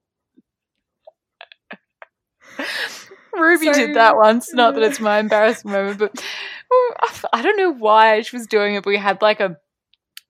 [3.34, 4.54] Ruby So- did that once.
[4.54, 6.24] Not that it's my embarrassing moment, but
[7.34, 8.84] I don't know why she was doing it.
[8.84, 9.58] But we had like a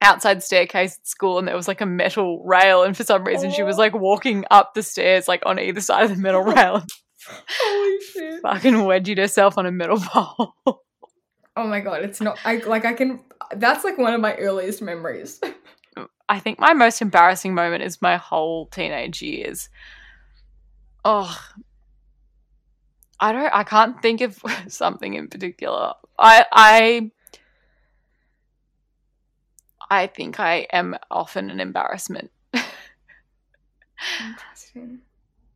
[0.01, 3.51] outside staircase at school, and there was like a metal rail, and for some reason
[3.51, 3.79] she was Oh.
[3.79, 6.83] like walking up the stairs, like on either side of the metal rail,
[7.27, 8.41] Holy shit!
[8.41, 10.53] fucking wedged herself on a metal pole.
[11.55, 12.39] Oh my god, it's not.
[12.45, 13.19] I like I can.
[13.55, 15.39] That's like one of my earliest memories.
[16.29, 19.69] I think my most embarrassing moment is my whole teenage years.
[21.03, 21.37] Oh,
[23.21, 23.53] I don't.
[23.53, 25.93] I can't think of something in particular.
[26.17, 27.11] I I
[29.89, 32.31] I think I am often an embarrassment.
[34.19, 35.01] Interesting.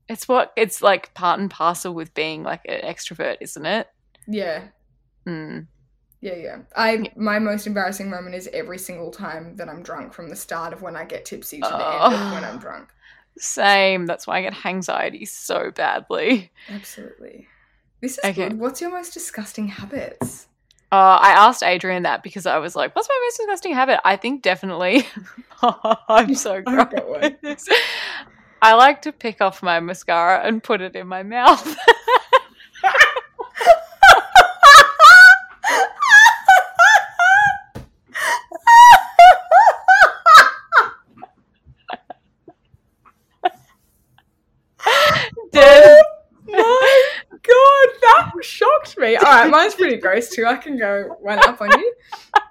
[0.07, 3.88] It's what it's like part and parcel with being like an extrovert, isn't it?
[4.28, 4.66] Yeah.
[5.28, 5.66] Mm.
[6.22, 6.57] Yeah, yeah.
[6.76, 10.74] I my most embarrassing moment is every single time that I'm drunk from the start
[10.74, 12.89] of when I get tipsy to the end of when I'm drunk.
[13.38, 14.05] Same.
[14.05, 16.51] That's why I get anxiety so badly.
[16.70, 17.47] Absolutely.
[18.02, 18.50] This is Okay.
[18.50, 18.60] good.
[18.60, 20.48] What's your most disgusting habits?
[20.91, 24.16] Uh, I asked Adrian that because I was like, "What's my most disgusting habit?" I
[24.16, 25.06] think definitely.
[26.08, 26.88] I'm so gross.
[28.62, 31.76] I like to pick off my mascara and put it in my mouth.
[45.52, 46.04] Dead.
[46.52, 49.08] God, that shocked me.
[49.08, 49.16] me.
[49.18, 50.46] All right, mine's pretty gross too.
[50.46, 51.94] I can go one up on you.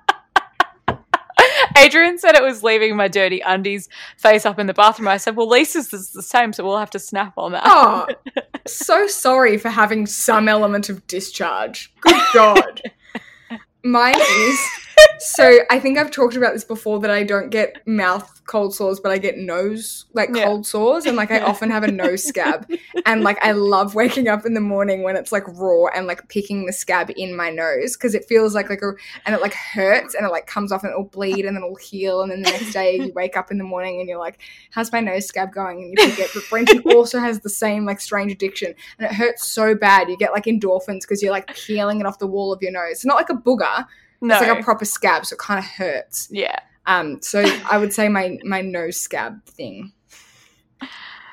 [1.76, 5.09] Adrian said it was leaving my dirty undies face up in the bathroom.
[5.09, 7.62] I said, well, Lisa's is the same, so we'll have to snap on that.
[7.66, 8.07] Oh,
[8.66, 11.93] so sorry for having some element of discharge.
[12.01, 12.82] Good God.
[13.82, 14.61] Mine is
[15.25, 19.01] so I think I've talked about this before that I don't get mouth cold sores,
[19.01, 20.45] but I get nose like Yeah.
[20.45, 22.70] cold sores, and like I often have a nose scab,
[23.07, 26.29] and like I love waking up in the morning when it's like raw and like
[26.29, 28.93] picking the scab in my nose because it feels like like a
[29.25, 31.77] and it like hurts and it like comes off and it'll bleed and then it'll
[31.77, 34.39] heal, and then the next day you wake up in the morning and you're like,
[34.70, 35.83] how's my nose scab going?
[35.83, 36.31] And you forget.
[36.35, 40.16] But Brenton also has the same like strange addiction, and it hurts so bad you
[40.18, 42.93] get like endorphins because you're like peeling it off the wall of your nose.
[42.93, 43.87] It's not like a booger.
[44.25, 44.39] No.
[44.39, 46.29] It's like a proper scab, so it kind of hurts.
[46.31, 46.59] yeah.
[46.87, 49.93] Um, so I would say my my nose scab thing.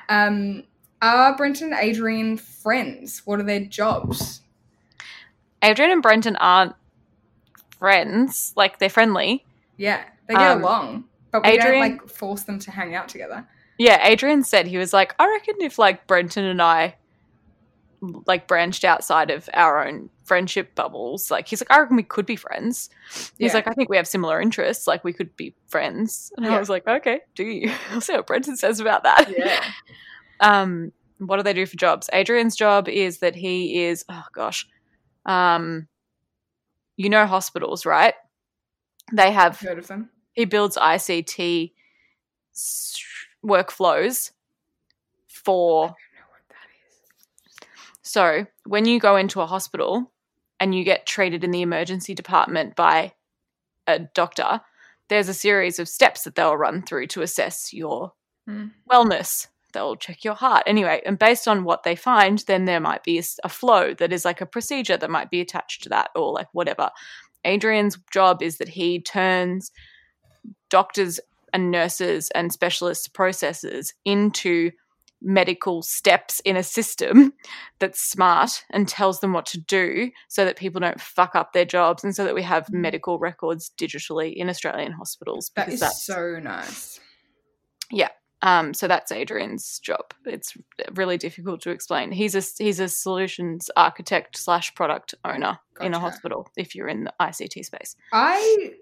[0.08, 0.64] Um,
[1.00, 3.22] are Brenton and Adrian friends?
[3.24, 4.40] What are their jobs?
[5.62, 6.74] Adrian and Brenton aren't
[7.78, 8.52] friends.
[8.56, 9.44] Like, they're friendly.
[9.76, 13.08] Yeah, they get Um, along, but we Adrian- don't like force them to hang out
[13.08, 13.46] together.
[13.78, 16.96] Yeah, Adrian said he was like, I reckon if like Brenton and I
[18.26, 22.24] like branched outside of our own friendship bubbles, like he's like, I reckon we could
[22.26, 22.88] be friends.
[23.12, 23.52] He's Yeah.
[23.52, 26.32] like, I think we have similar interests, like we could be friends.
[26.36, 26.56] And Yeah.
[26.56, 27.70] I was like, okay, do you?
[27.90, 29.30] I'll see what Brenton says about that.
[29.36, 29.62] Yeah.
[30.40, 32.10] Um, what do they do for jobs?
[32.12, 34.66] Adrian's job is that he is, oh gosh,
[35.24, 35.86] um,
[36.96, 38.14] you know hospitals, right?
[39.12, 40.10] They have Heard of them?
[40.32, 41.70] he builds ICT
[43.44, 44.32] workflows
[45.28, 45.94] for.
[48.02, 50.11] So when you go into a hospital
[50.62, 53.12] and you get treated in the emergency department by
[53.88, 54.60] a doctor,
[55.08, 58.12] there's a series of steps that they'll run through to assess your
[58.46, 58.68] Hmm.
[58.88, 59.48] wellness.
[59.72, 60.62] They'll check your heart.
[60.66, 64.24] Anyway, and based on what they find, then there might be a flow that is
[64.24, 66.90] like a procedure that might be attached to that or like whatever.
[67.44, 69.72] Adrian's job is that he turns
[70.70, 71.18] doctors
[71.52, 74.70] and nurses and specialist processes into
[75.22, 77.32] medical steps in a system
[77.78, 81.64] that's smart and tells them what to do so that people don't fuck up their
[81.64, 86.04] jobs and so that we have medical records digitally in Australian hospitals That is that's
[86.04, 87.00] so nice.
[87.90, 88.08] Yeah.
[88.42, 90.12] Um so that's Adrian's job.
[90.26, 90.56] It's
[90.94, 92.10] really difficult to explain.
[92.10, 97.04] He's a he's a solutions architect slash product owner in a hospital if you're in
[97.04, 97.96] the ICT space.
[98.12, 98.74] I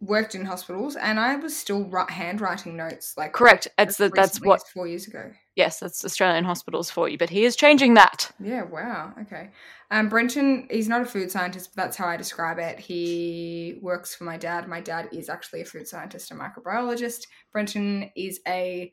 [0.00, 3.14] worked in hospitals and I was still ri- handwriting notes.
[3.16, 3.68] Like Correct.
[3.78, 5.32] It's the, that's what four years ago.
[5.56, 7.18] yes, that's Australian hospitals for you.
[7.18, 8.30] But he is changing that.
[8.38, 9.12] Yeah, wow.
[9.22, 9.50] Okay.
[9.90, 12.78] Um, Brenton, he's not a food scientist, but that's how I describe it.
[12.78, 14.68] He works for my dad.
[14.68, 17.26] My dad is actually a food scientist and microbiologist.
[17.52, 18.92] Brenton is a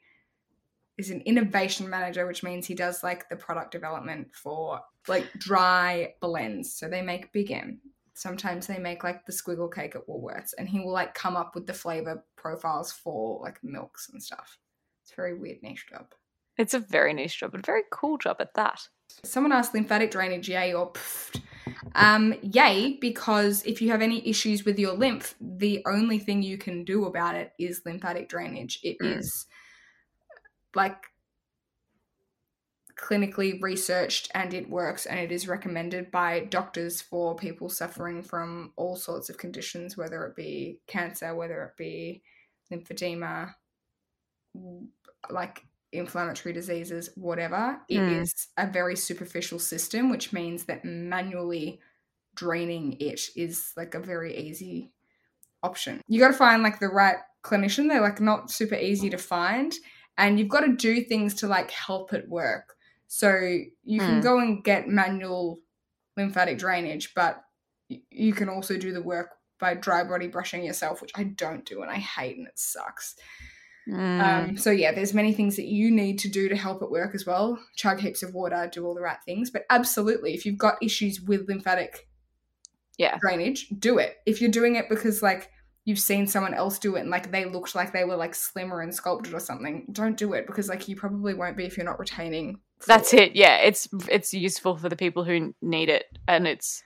[0.98, 6.14] is an innovation manager, which means he does like the product development for like dry
[6.22, 6.74] blends.
[6.74, 7.82] So they make Big M.
[8.16, 11.54] Sometimes they make like the squiggle cake at Woolworths, and he will like come up
[11.54, 14.58] with the flavor profiles for like milks and stuff.
[15.04, 16.08] It's a very weird niche job.
[16.58, 18.88] It's a very niche job, but a very cool job at that.
[19.24, 21.42] Someone asked lymphatic drainage, yay or pfft.
[21.94, 26.58] Um, yay, because if you have any issues with your lymph, the only thing you
[26.58, 28.80] can do about it is lymphatic drainage.
[28.82, 30.76] It is Mm.
[30.76, 31.08] like
[32.98, 38.72] clinically researched and it works and it is recommended by doctors for people suffering from
[38.78, 42.22] all sorts of conditions, whether it be cancer, whether it be
[42.72, 43.54] lymphedema,
[45.30, 47.82] like inflammatory diseases, whatever.
[47.90, 48.70] It is Mm.
[48.70, 51.82] a very superficial system, which means that manually
[52.36, 54.92] draining it is like a very easy
[55.64, 56.02] option.
[56.08, 57.88] You got to find like the right clinician.
[57.88, 59.74] They're like not super easy to find,
[60.18, 62.75] and you've got to do things to like help it work.
[63.08, 63.30] So
[63.84, 64.24] you can Mm.
[64.24, 65.60] go and get manual
[66.18, 67.42] lymphatic drainage, but
[67.88, 69.30] you can also do the work
[69.60, 73.16] by dry body brushing yourself, which I don't do and I hate and it sucks.
[73.88, 74.20] Mm.
[74.50, 77.14] Um, so yeah, there's many things that you need to do to help it work
[77.14, 77.60] as well.
[77.76, 79.52] Chug heaps of water, do all the right things.
[79.52, 82.08] But absolutely, if you've got issues with lymphatic
[82.98, 83.18] Yeah.
[83.20, 84.18] drainage, do it.
[84.26, 85.52] If you're doing it because like
[85.86, 88.82] you've seen someone else do it and like they looked like they were like slimmer
[88.82, 91.86] and sculpted or something, don't do it because like you probably won't be if you're
[91.86, 92.60] not retaining.
[92.88, 93.30] That's fluid.
[93.30, 93.36] it.
[93.36, 96.84] Yeah, it's it's useful for the people who need it, and it's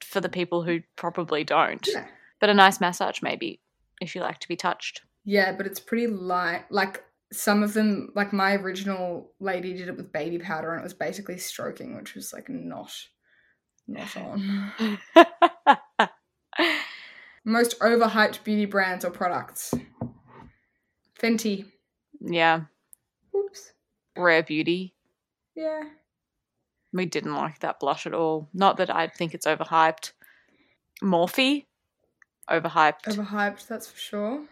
[0.00, 1.86] for the people who probably don't.
[1.86, 2.06] Yeah.
[2.40, 3.60] But a nice massage, maybe,
[4.00, 5.02] if you like to be touched.
[5.24, 6.64] Yeah, but it's pretty light.
[6.70, 10.84] Like some of them, like my original lady did it with baby powder and it
[10.84, 12.92] was basically stroking, which was like not
[13.86, 14.72] not on.
[17.44, 19.74] Most overhyped beauty brands or products.
[21.20, 21.66] Fenty.
[22.20, 22.62] yeah,
[23.34, 23.72] Oops.
[24.16, 24.94] rare beauty.
[25.56, 25.82] Yeah.
[26.92, 28.48] We didn't like that blush at all.
[28.54, 30.12] Not that I think it's overhyped.
[31.02, 31.66] Morphe,
[32.48, 33.02] overhyped.
[33.04, 34.44] Overhyped, that's for sure.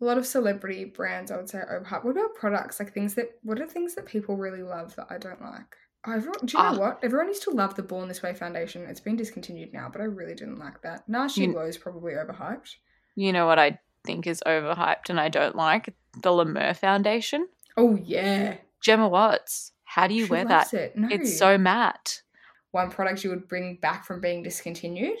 [0.00, 2.04] A lot of celebrity brands, I would say, overhyped.
[2.04, 2.78] What about products?
[2.80, 5.76] Like things that, what are things that people really love that I don't like?
[6.06, 6.78] Oh, everyone, do you know Ah.
[6.78, 7.00] what?
[7.02, 8.82] Everyone used to love the Born This Way foundation.
[8.82, 11.08] It's been discontinued now, but I really didn't like that.
[11.08, 12.76] Nashi Glow is probably overhyped.
[13.16, 15.94] you know what I think is overhyped and I don't like?
[16.22, 17.48] The La Mer foundation.
[17.76, 18.58] Oh, yeah.
[18.80, 19.72] Gemma Watts.
[19.84, 20.72] How do you She wear that?
[20.74, 20.96] It.
[20.96, 21.08] No.
[21.10, 22.22] It's so matte.
[22.70, 25.18] One product you would bring back from being discontinued?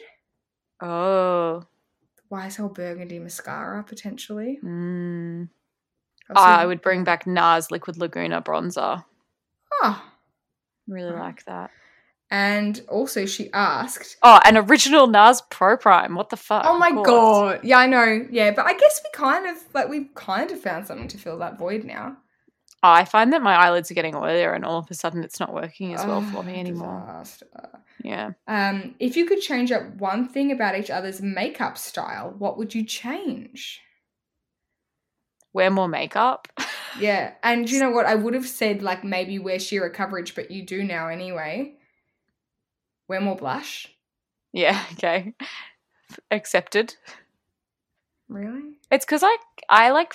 [0.80, 1.64] Oh.
[2.30, 4.58] YSL Burgundy mascara, potentially.
[4.62, 5.48] Mm.
[6.30, 9.04] Also- I would bring back NARS Liquid Laguna bronzer.
[9.82, 10.12] Ah.
[10.86, 11.20] Really Wow.
[11.20, 11.70] like that.
[12.30, 16.16] And also, she asked, Oh, an original NARS Pro Prime.
[16.16, 16.64] What the fuck?
[16.66, 17.60] Oh my god.
[17.62, 18.26] Yeah, I know.
[18.30, 21.38] Yeah, but I guess we kind of like we've kind of found something to fill
[21.38, 22.16] that void now.
[22.82, 25.52] I find that my eyelids are getting oilier and all of a sudden it's not
[25.54, 27.00] working as well for Oh, me anymore.
[27.06, 27.46] disaster.
[28.02, 28.32] Yeah.
[28.46, 32.74] Um, if you could change up one thing about each other's makeup style, what would
[32.74, 33.80] you change?
[35.56, 36.48] Wear more makeup.
[36.98, 38.06] Yeah, and you know what?
[38.06, 41.74] I would have said like maybe wear sheer coverage, but you do now anyway.
[43.06, 43.86] Wear more blush.
[44.54, 45.34] yeah, okay.
[46.30, 46.94] Accepted.
[48.30, 48.78] Really?
[48.90, 49.36] It's because I
[49.68, 50.14] I like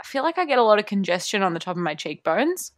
[0.00, 2.72] I feel like I get a lot of congestion on the top of my cheekbones.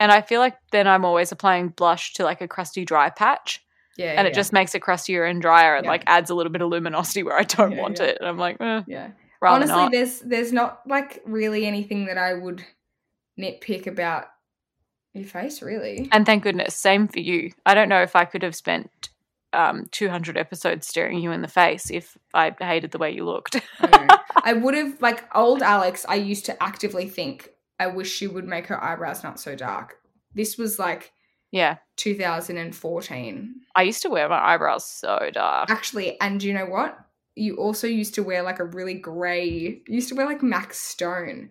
[0.00, 3.64] And I feel like then I'm always applying blush to like a crusty dry patch.
[3.96, 4.14] Yeah.
[4.16, 5.90] and it yeah, just makes it crustier and drier and Yeah.
[5.90, 8.16] like adds a little bit of luminosity where I don't Yeah, want it.
[8.18, 9.10] And I'm like, eh, yeah.
[9.42, 9.92] Rather Honestly, not.
[9.92, 12.64] there's there's not like really anything that I would
[13.38, 14.26] nitpick about
[15.12, 16.08] your face, really.
[16.12, 17.50] And thank goodness, same for you.
[17.66, 19.10] I don't know if I could have spent
[19.52, 23.60] um, 200 episodes staring you in the face if I hated the way you looked.
[23.80, 24.18] I.
[24.44, 26.04] I would have like old Alex.
[26.08, 29.98] I used to actively think, I wish she would make her eyebrows not so dark.
[30.34, 31.12] This was like
[31.52, 35.68] yeah, 2014, I used to wear my eyebrows so dark.
[35.68, 36.18] actually.
[36.20, 36.98] And you know what?
[37.34, 39.48] You also used to wear like a really grey.
[39.48, 41.50] You used to wear like MAC Stone.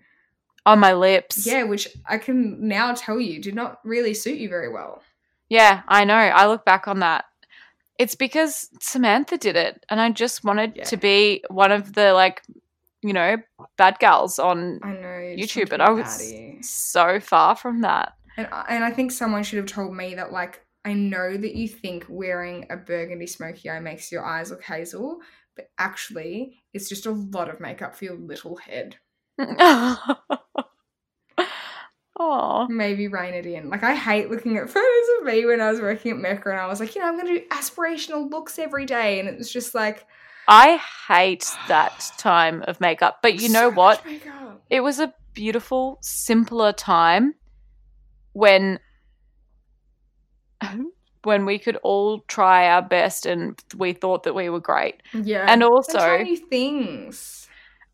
[0.65, 1.47] On my lips.
[1.47, 5.01] Yeah, which I can now tell you did not really suit you very well.
[5.49, 6.13] Yeah, I know.
[6.15, 7.25] I look back on that.
[7.97, 10.83] It's because Samantha did it, and I just wanted Yeah.
[10.85, 12.43] to be one of the like,
[13.01, 13.37] you know,
[13.77, 18.13] bad gals on I know YouTube, but I was so far from that.
[18.37, 21.55] And I, and I think someone should have told me that like I know that
[21.55, 25.19] you think wearing a burgundy smoky eye makes your eyes look hazel,
[25.55, 28.97] but actually it's just a lot of makeup for your little head.
[32.19, 33.69] Oh, Maybe rein it in.
[33.69, 36.59] Like I hate looking at photos of me when I was working at Mecca and
[36.59, 39.51] I was like, you know, I'm gonna do aspirational looks every day, and it was
[39.51, 40.05] just like
[40.47, 43.19] I hate that time of makeup.
[43.23, 44.05] But you know so what?
[44.69, 47.33] It was a beautiful, simpler time
[48.33, 48.79] when
[51.23, 55.01] when we could all try our best and we thought that we were great.
[55.13, 57.47] Yeah, And also- new things.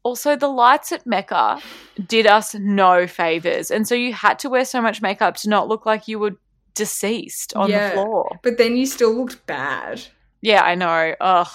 [0.03, 1.59] Also, the lights at Mecca
[2.07, 3.69] did us no favors.
[3.71, 6.37] And so you had to wear so much makeup to not look like you were
[6.75, 7.89] deceased on Yeah.
[7.89, 8.39] the floor.
[8.43, 10.01] But then you still looked bad.
[10.41, 11.13] Yeah, I know.
[11.19, 11.47] Ugh.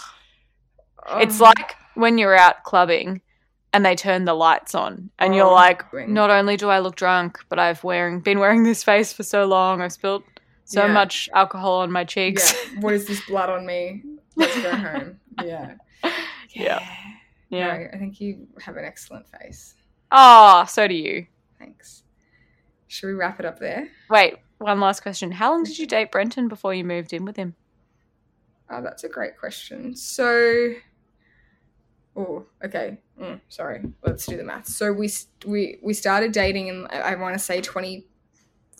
[1.16, 3.22] It's like when you're out clubbing
[3.72, 6.96] and they turn the lights on and you're Oh, like, not only do I look
[6.96, 9.80] drunk, but I've wearing been wearing this face for so long.
[9.80, 10.24] I've spilled
[10.72, 10.92] so Yeah.
[10.92, 12.52] much alcohol on my cheeks.
[12.52, 12.80] Yeah.
[12.80, 14.02] What is this blood on me?
[14.36, 15.18] Let's go home.
[15.44, 15.74] Yeah.
[16.50, 16.80] Yeah.
[17.48, 17.76] Yeah.
[17.76, 19.74] No, I think you have an excellent face.
[20.10, 21.26] Oh, so do you.
[21.58, 22.02] Thanks.
[22.88, 23.88] Should we wrap it up there?
[24.10, 25.32] Wait, one last question.
[25.32, 27.54] How long did you date Brenton before you moved in with him?
[28.70, 29.96] Oh, that's a great question.
[29.96, 30.72] So,
[32.16, 32.98] oh, okay.
[33.20, 33.82] Mm, sorry.
[34.04, 34.66] Let's do the math.
[34.68, 35.10] So we
[35.46, 37.60] we we started dating in I want to say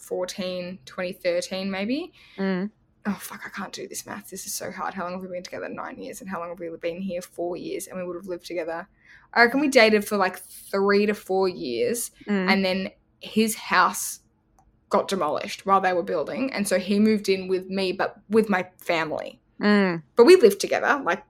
[0.02, 2.12] 2014, 2013 maybe.
[2.38, 2.70] Mm.
[3.06, 4.30] Oh fuck, I can't do this math.
[4.30, 4.94] This is so hard.
[4.94, 5.68] How long have we been together?
[5.68, 6.20] Nine years.
[6.20, 7.20] And how long have we been here?
[7.20, 7.88] Four years.
[7.88, 8.86] And we would have lived together.
[9.34, 12.10] I reckon we dated for like three to four years.
[12.28, 12.50] Mm.
[12.52, 12.90] and then
[13.20, 14.20] his house
[14.88, 18.48] got demolished while they were building and so he moved in with me but with
[18.50, 20.02] my family Mm.
[20.16, 21.22] but we lived together like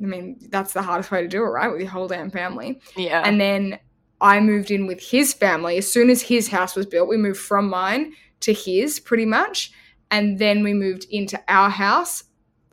[0.00, 2.80] i mean that's the hardest way to do it right with your whole damn family
[2.96, 3.22] Yeah.
[3.24, 3.78] and then
[4.22, 7.40] i moved in with his family as soon as his house was built we moved
[7.40, 9.72] from mine to his pretty much
[10.10, 12.24] and then we moved into our house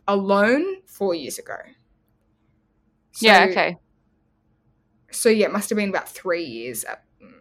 [0.07, 1.55] alone four years ago
[3.21, 3.75] yeah, okay.
[5.11, 7.31] so yeah, it must have been about three years, uh, mm,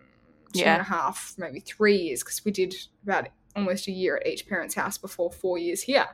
[0.52, 0.72] two Yeah.
[0.74, 4.48] and a half, maybe three years, because we did about almost a year at each
[4.48, 6.06] parent's house before four years here.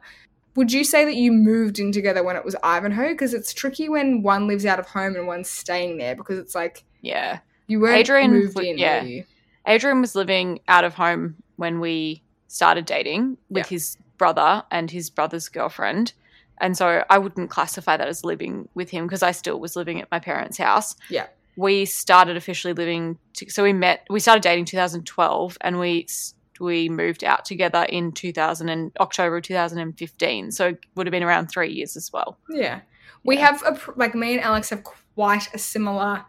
[0.57, 3.11] Would you say that you moved in together when it was Ivanhoe?
[3.11, 6.55] Because it's tricky when one lives out of home and one's staying there, because it's
[6.55, 7.39] like Yeah.
[7.67, 9.03] You weren't Adrian moved in, yeah.
[9.03, 9.25] were?
[9.67, 13.69] Adrian was living out of home when we started dating with Yeah.
[13.69, 16.13] his brother and his brother's girlfriend.
[16.61, 20.01] And so I wouldn't classify that as living with him because I still was living
[20.01, 20.95] at my parents' house.
[21.09, 21.27] Yeah.
[21.57, 26.07] We started officially living, to, so we met, we started dating 2012 and we
[26.61, 30.53] we moved out together in 2000 and October 2015.
[30.53, 32.39] So it would have been around three years as well.
[32.49, 32.81] Yeah.
[33.25, 36.25] We have a like me and Alex have quite a similar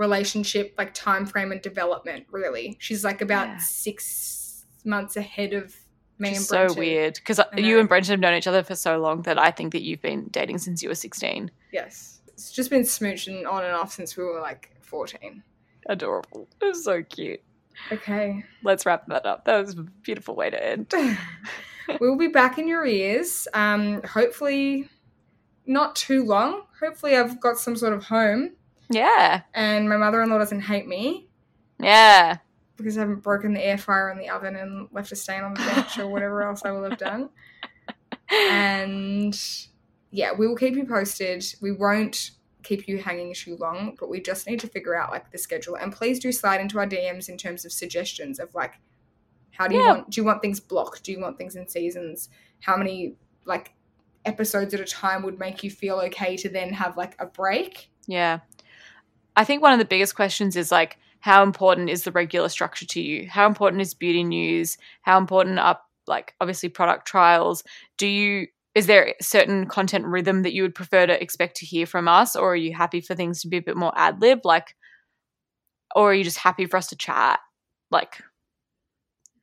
[0.00, 2.76] relationship like time frame and development really.
[2.80, 3.58] She's like about Yeah.
[3.58, 5.76] 6 months ahead of
[6.18, 9.22] me Which so weird because you and Brenton have known each other for so long
[9.22, 11.50] that I think that you've been dating since you were 16.
[11.72, 12.20] Yes.
[12.28, 15.42] It's just been smooching on and off since we were like 14.
[15.86, 16.48] Adorable.
[16.60, 17.40] It was so cute.
[17.92, 18.42] Okay.
[18.62, 19.44] Let's wrap that up.
[19.44, 20.92] That was a beautiful way to end.
[22.00, 23.46] we'll be back in your ears.
[23.52, 24.88] Um hopefully
[25.66, 26.62] not too long.
[26.80, 28.52] Hopefully I've got some sort of home
[28.90, 29.42] Yeah.
[29.54, 31.28] and my mother-in-law doesn't hate me
[31.78, 32.38] Yeah.
[32.76, 35.54] because I haven't broken the air fryer in the oven and left a stain on
[35.54, 37.30] the bench or whatever else I will have done.
[38.30, 39.38] And
[40.10, 41.44] yeah, we will keep you posted.
[41.60, 42.32] We won't
[42.62, 45.76] keep you hanging too long, but we just need to figure out like the schedule.
[45.76, 48.74] And please do slide into our DMs in terms of suggestions of like
[49.52, 49.88] how do you Yeah.
[49.92, 51.04] want do you want things blocked?
[51.04, 52.28] Do you want things in seasons?
[52.60, 53.14] How many
[53.44, 53.72] like
[54.24, 57.90] episodes at a time would make you feel okay to then have like a break?
[58.06, 58.40] Yeah.
[59.36, 62.86] I think one of the biggest questions is like, how important is the regular structure
[62.86, 63.28] to you?
[63.28, 64.78] How important is beauty news?
[65.02, 67.62] How important are like obviously product trials?
[67.98, 71.66] Do you is there a certain content rhythm that you would prefer to expect to
[71.66, 74.20] hear from us, or are you happy for things to be a bit more ad
[74.20, 74.44] lib?
[74.44, 74.76] Like,
[75.94, 77.40] or are you just happy for us to chat?
[77.90, 78.22] Like,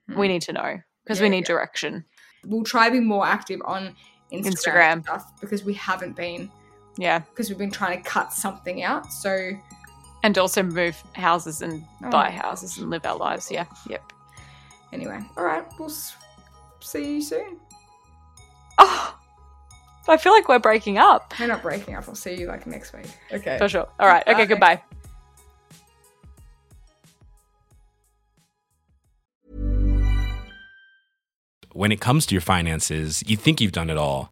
[0.07, 0.21] we hmm.
[0.33, 1.55] need to know because we need yeah.
[1.55, 2.05] direction.
[2.45, 3.95] We'll try to be more active on
[4.31, 5.03] Instagram, Instagram.
[5.03, 6.49] stuff because we haven't been
[6.97, 9.11] Yeah, because we've been trying to cut something out.
[9.13, 9.51] So
[10.23, 13.51] and also move houses and Oh buy houses and live our lives.
[13.51, 14.03] Yeah, yep.
[14.91, 16.15] anyway, all right, we'll s-
[16.79, 17.59] see you soon.
[18.79, 19.15] Oh,
[20.07, 21.33] I feel like we're breaking up.
[21.39, 22.07] We're not breaking up.
[22.07, 23.07] I'll see you like next week.
[23.31, 23.57] Okay.
[23.57, 23.87] For sure.
[23.99, 24.23] All right.
[24.27, 24.33] Okay.
[24.33, 24.45] Bye.
[24.45, 24.81] Goodbye.
[31.73, 34.31] When it comes to your finances, you think you've done it all.